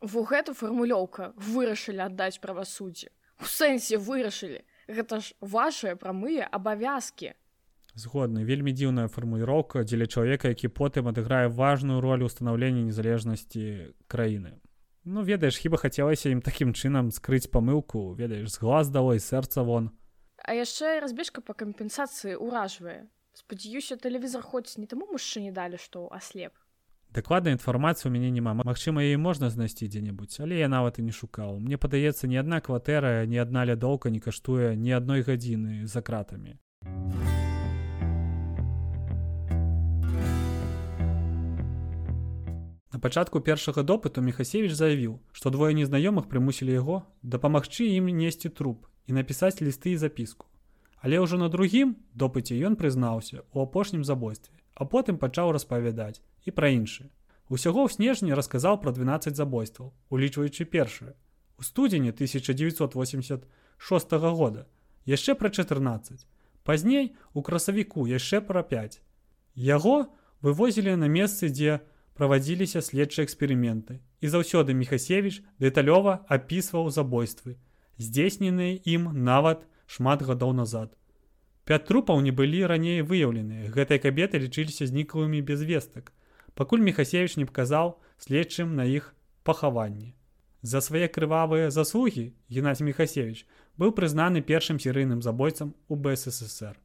Во 0.00 0.24
гэту 0.24 0.56
фармулёўка 0.56 1.36
вырашылі 1.36 2.08
аддаць 2.08 2.40
правасуддзе. 2.40 3.12
У 3.36 3.44
сэнсе 3.44 4.00
вырашылі. 4.00 4.64
Гэта 4.88 5.20
ж 5.20 5.36
вашыя 5.44 6.00
прамыя 6.00 6.48
абавязкі 6.48 7.36
згодны. 7.98 8.44
Вельмі 8.46 8.72
дзіўная 8.72 9.08
фармуліроўка 9.12 9.82
дзеля 9.84 10.06
чалавека 10.06 10.48
які 10.48 10.70
потым 10.70 11.10
адыграе 11.10 11.48
важную 11.50 12.00
ролю 12.00 12.30
ўстанаўлення 12.30 12.86
незалежнасці 12.86 13.94
краіны. 14.06 14.62
Ну 15.04 15.22
ведаеш 15.22 15.58
хіба 15.58 15.76
хацелася 15.76 16.30
ім 16.30 16.40
такім 16.40 16.72
чынам 16.72 17.10
скрыць 17.10 17.50
памылку? 17.50 18.14
Ведаеш 18.14 18.54
з 18.54 18.60
глаз 18.62 18.90
дало 18.90 19.14
і 19.14 19.22
сэрца 19.22 19.64
вон. 19.64 19.90
А 20.44 20.54
яшчэ 20.54 21.00
разбежка 21.00 21.40
па 21.42 21.52
кампенсацыі 21.58 22.38
ўражвае. 22.38 23.10
Спадзяюся 23.34 23.96
тэлевізор 23.96 24.42
хоць 24.42 24.78
не 24.78 24.86
таму 24.86 25.10
мужчыне 25.10 25.50
далі 25.52 25.78
што 25.78 26.06
аслеп. 26.12 26.54
Дакладная 27.10 27.56
інфармацыя 27.56 28.10
у 28.10 28.12
мяне 28.12 28.28
няма. 28.30 28.52
Мачыма 28.52 29.00
яе 29.00 29.16
можна 29.16 29.48
знайсці 29.48 29.88
дзе-небудзь 29.88 30.44
але 30.44 30.60
я 30.60 30.68
нават 30.68 30.98
і 31.00 31.08
не 31.08 31.12
шукаў. 31.12 31.56
Мне 31.58 31.80
падаецца 31.80 32.28
ні 32.28 32.36
адна 32.36 32.60
кватэра 32.60 33.24
ні 33.24 33.40
адна 33.40 33.64
лядоўка 33.64 34.12
не 34.12 34.20
каштуе 34.20 34.76
ні 34.76 34.92
адной 34.92 35.24
гадзіны 35.24 35.88
за 35.88 36.04
кратамі 36.04 36.58
На 42.98 43.00
пачатку 43.00 43.38
першага 43.38 43.86
допыту 43.86 44.18
Мехасевіч 44.26 44.74
заявіў, 44.74 45.22
што 45.30 45.54
двое 45.54 45.70
незнаёмых 45.70 46.26
прымусілі 46.26 46.74
яго 46.74 47.06
дапамагчы 47.22 47.86
ім 47.94 48.10
несці 48.10 48.50
труп 48.50 48.90
і 49.06 49.14
напісаць 49.14 49.62
лісты 49.62 49.94
і 49.94 50.02
запіску. 50.02 50.50
Але 50.98 51.22
ўжо 51.22 51.38
на 51.38 51.46
другім 51.46 51.94
допыце 52.18 52.58
ён 52.58 52.74
прызнаўся 52.74 53.46
у 53.54 53.62
апошнім 53.62 54.02
забойстве, 54.02 54.50
а 54.74 54.82
потым 54.82 55.14
пачаў 55.14 55.54
распавядаць 55.54 56.18
і 56.42 56.50
пра 56.50 56.74
іншы. 56.74 57.06
Усяго 57.46 57.86
ў 57.86 57.94
снежні 57.94 58.34
расказаў 58.34 58.82
пра 58.82 58.90
12 58.90 59.30
забойстваў, 59.38 59.94
улічваючы 60.10 60.66
першае. 60.66 61.14
У 61.54 61.62
студзені 61.62 62.10
1986 62.10 63.46
года 64.42 64.66
яшчэ 65.06 65.38
пра 65.38 65.54
14. 65.54 66.26
Пазней 66.66 67.14
у 67.30 67.46
красавіку 67.46 68.10
яшчэ 68.10 68.42
пра 68.42 68.66
5. 68.66 68.98
Яго 69.54 70.10
вывозілі 70.42 70.98
на 70.98 71.06
месцы, 71.06 71.46
дзе, 71.46 71.86
праводзіліся 72.18 72.82
следчыя 72.82 73.24
эксперыменты. 73.24 74.02
І 74.20 74.26
заўсёды 74.34 74.74
мехасевич 74.74 75.40
дэталёва 75.62 76.26
апісваў 76.26 76.90
забойствы 76.90 77.56
здзейсненыя 77.98 78.78
ім 78.84 79.10
нават 79.24 79.66
шмат 79.86 80.22
гадоў 80.22 80.52
назад. 80.52 80.94
Пят 81.68 81.84
трупаў 81.86 82.20
не 82.24 82.32
былі 82.32 82.64
раней 82.66 83.02
выяўленыя 83.02 83.68
гэтыя 83.72 84.00
кабеты 84.00 84.38
лічыліся 84.40 84.86
зніклымі 84.88 85.40
без 85.44 85.62
вестак 85.62 86.12
пакуль 86.58 86.80
мехасевич 86.80 87.36
не 87.36 87.44
паказаў 87.44 87.90
следчым 88.24 88.74
на 88.78 88.86
іх 88.88 89.12
пахаванне 89.44 90.14
за 90.62 90.80
свае 90.86 91.06
крывавыя 91.16 91.68
заслугі 91.74 92.24
геннадзь 92.56 92.82
мехасевич 92.88 93.44
быў 93.76 93.92
прызнаны 93.98 94.40
першым 94.48 94.80
серыйным 94.84 95.20
забойцам 95.26 95.74
у 95.88 96.00
бСср 96.06 96.80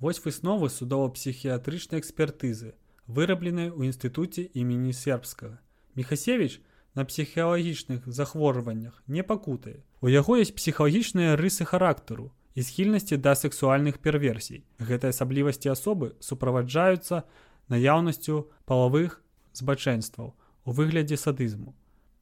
вось 0.00 0.22
высновы 0.24 0.72
судова-псіхіятрычнай 0.78 2.00
экспертызы 2.00 2.72
вырабленая 3.08 3.72
ў 3.72 3.88
інстытуце 3.88 4.46
імені 4.52 4.92
сербскага. 4.92 5.58
Мехасевич 5.96 6.60
на 6.94 7.04
псіхалагічных 7.04 8.06
захворваннях 8.06 9.02
не 9.08 9.22
пакутае. 9.22 9.82
У 10.00 10.12
яго 10.12 10.36
ёсць 10.38 10.54
псіхалагічныя 10.54 11.34
рысы 11.40 11.64
характару 11.64 12.30
і 12.54 12.62
схільнасці 12.62 13.16
да 13.16 13.34
сексуальных 13.34 13.98
перверсій. 13.98 14.64
Гэтыя 14.78 15.16
асаблівасці 15.16 15.72
асобы 15.72 16.14
суправаджаюцца 16.20 17.24
наяўнасцю 17.72 18.50
палавых 18.66 19.22
збачэнстваў 19.54 20.34
у 20.64 20.70
выглядзе 20.72 21.16
садызму. 21.16 21.74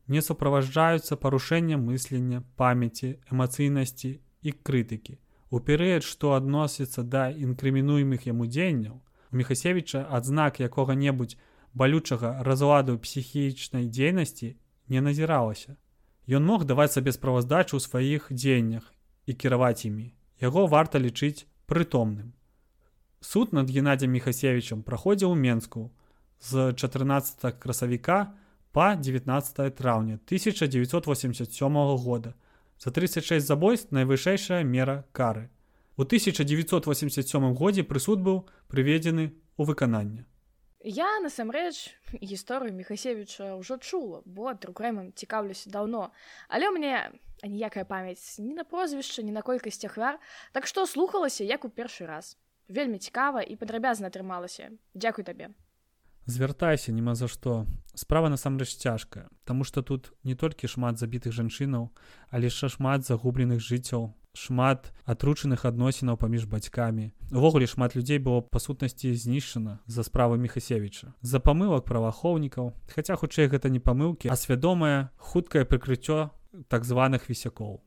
Не 0.06 0.22
суправаджаюцца 0.22 1.16
парушэннем 1.16 1.82
мыслення, 1.82 2.44
памяці, 2.56 3.18
эмацыйнасці 3.32 4.20
і 4.42 4.50
крытыкі. 4.62 5.18
У 5.50 5.58
перыяд, 5.58 6.02
што 6.02 6.34
адносіцца 6.38 7.02
да 7.02 7.30
інкрымінуемых 7.30 8.26
яму 8.26 8.46
дзеянняў, 8.46 9.02
Мехасевіча 9.36 10.06
адзнак 10.10 10.60
якога-небудзь 10.64 11.36
балючага 11.76 12.42
разладу 12.42 12.96
псіхічнай 12.98 13.88
дзейнасці 13.92 14.56
не 14.88 15.00
назіралася. 15.00 15.76
Ён 16.26 16.48
мог 16.48 16.64
даваць 16.64 16.92
сабе 16.96 17.12
справаздачу 17.12 17.76
ў 17.76 17.84
сваіх 17.84 18.32
дзеяннях 18.32 18.88
і 19.26 19.36
кіраваць 19.36 19.84
імі. 19.84 20.10
Яго 20.40 20.66
варта 20.66 20.98
лічыць 20.98 21.46
прытомным. 21.68 22.32
Суд 23.20 23.52
над 23.52 23.70
Геннадзем 23.70 24.10
Мехасевічам 24.10 24.82
праходзіў 24.82 25.32
у 25.32 25.38
Менску 25.38 25.90
з 26.40 26.72
14 26.72 27.58
красавіка 27.58 28.34
па 28.72 28.94
19 28.96 29.74
траўня 29.76 30.18
1987 30.26 31.96
года. 31.96 32.34
За 32.78 32.90
36 32.90 33.46
забойств 33.46 33.92
найвышэйшая 33.92 34.64
мера 34.64 35.04
кары. 35.12 35.48
У 35.96 36.04
1987 36.04 37.54
годзе 37.56 37.82
прысуд 37.82 38.20
быў 38.20 38.44
прыведзены 38.68 39.32
ў 39.56 39.62
выкананне. 39.64 40.28
Я 40.84 41.18
насамрэч 41.24 41.96
гісторыю 42.20 42.76
Мехасевіча 42.76 43.56
ўжо 43.56 43.80
чула, 43.80 44.20
бо 44.28 44.52
друкрэмам 44.52 45.16
цікаўлюся 45.16 45.72
даўно. 45.72 46.12
Але 46.52 46.68
ў 46.68 46.76
мяне 46.76 47.16
аніякая 47.40 47.88
памяць 47.88 48.36
ні 48.38 48.52
на 48.54 48.68
прозвішча, 48.68 49.24
ні 49.24 49.32
на 49.32 49.40
колькасць 49.40 49.88
ахвяр, 49.88 50.20
так 50.52 50.68
што 50.68 50.84
слухалася 50.84 51.48
як 51.48 51.64
у 51.64 51.72
першы 51.72 52.04
раз. 52.04 52.36
Вельмі 52.68 53.00
цікава 53.00 53.40
і 53.40 53.56
падрабязна 53.56 54.12
атрымалася. 54.12 54.76
Дзякуй 54.92 55.24
табе. 55.24 55.56
Звяртайся 56.26 56.92
нема 56.92 57.14
за 57.14 57.26
што. 57.30 57.64
Справа 57.94 58.28
насамрэч 58.28 58.76
цяжкая, 58.76 59.30
Таму 59.48 59.64
што 59.64 59.80
тут 59.80 60.12
не 60.24 60.34
толькі 60.34 60.68
шмат 60.68 60.98
забітых 60.98 61.32
жанчынаў, 61.32 61.88
але 62.28 62.52
яшчэ 62.52 62.68
шмат 62.68 63.06
загубленых 63.06 63.62
жыццяў, 63.62 64.12
шмат 64.36 64.92
атручаных 65.08 65.64
адносінаў 65.64 66.20
паміж 66.20 66.44
бацькамі. 66.44 67.10
Увогуле 67.32 67.66
шмат 67.66 67.96
людзей 67.96 68.20
было 68.20 68.44
па 68.44 68.60
сутнасці 68.60 69.16
знішчана 69.16 69.80
за 69.86 70.04
справы 70.04 70.36
Мехасевіча. 70.36 71.16
За 71.24 71.40
памылак 71.40 71.88
праваахоўнікаў, 71.88 72.76
хаця 72.92 73.16
хутчэй 73.16 73.48
гэта 73.48 73.72
не 73.72 73.80
памылкі, 73.80 74.28
а 74.28 74.36
свядомае 74.36 75.08
хуткае 75.16 75.64
прыкрыццё 75.64 76.30
так 76.68 76.84
званых 76.84 77.32
вісякоў. 77.32 77.80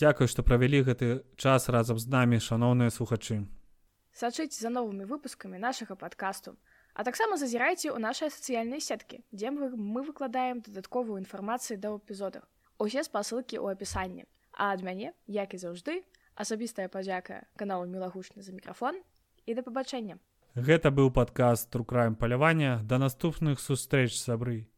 Дзякую, 0.00 0.26
што 0.32 0.42
правялі 0.42 0.80
гэты 0.82 1.22
час 1.36 1.68
разам 1.68 1.98
з 2.00 2.08
намі 2.08 2.40
шаноўныя 2.40 2.90
слухачы. 2.90 3.44
Сачыць 4.16 4.56
за 4.56 4.72
новымі 4.72 5.04
выпускамі 5.04 5.60
нашага 5.60 5.94
падкасту. 5.94 6.56
А 6.94 7.04
таксама 7.04 7.36
зазірайце 7.36 7.90
ў 7.90 7.98
нашыя 7.98 8.30
сацыяльныя 8.30 8.80
сеткі, 8.80 9.20
дзе 9.32 9.50
мы, 9.50 9.70
мы 9.74 10.02
выкладаем 10.02 10.62
дадатковую 10.62 11.18
інфармацыю 11.20 11.78
да 11.78 11.94
эпізодах. 11.96 12.48
Усе 12.78 13.04
спасылкі 13.04 13.58
ў 13.58 13.76
апісанні. 13.76 14.24
А 14.54 14.72
ад 14.72 14.82
мяне, 14.82 15.12
як 15.26 15.54
і 15.54 15.60
заўжды, 15.60 16.02
асабістая 16.34 16.88
падзяка 16.88 17.46
каналу 17.56 17.86
мілагучны 17.86 18.42
за 18.42 18.52
мікрафон 18.56 19.02
і 19.46 19.54
да 19.54 19.62
пабачэння. 19.66 20.18
Гэта 20.54 20.90
быў 20.90 21.10
падказ 21.14 21.66
трукраем 21.66 22.16
палявання 22.16 22.80
да 22.82 22.98
наступных 22.98 23.60
сустрэч 23.60 24.16
сабры. 24.18 24.69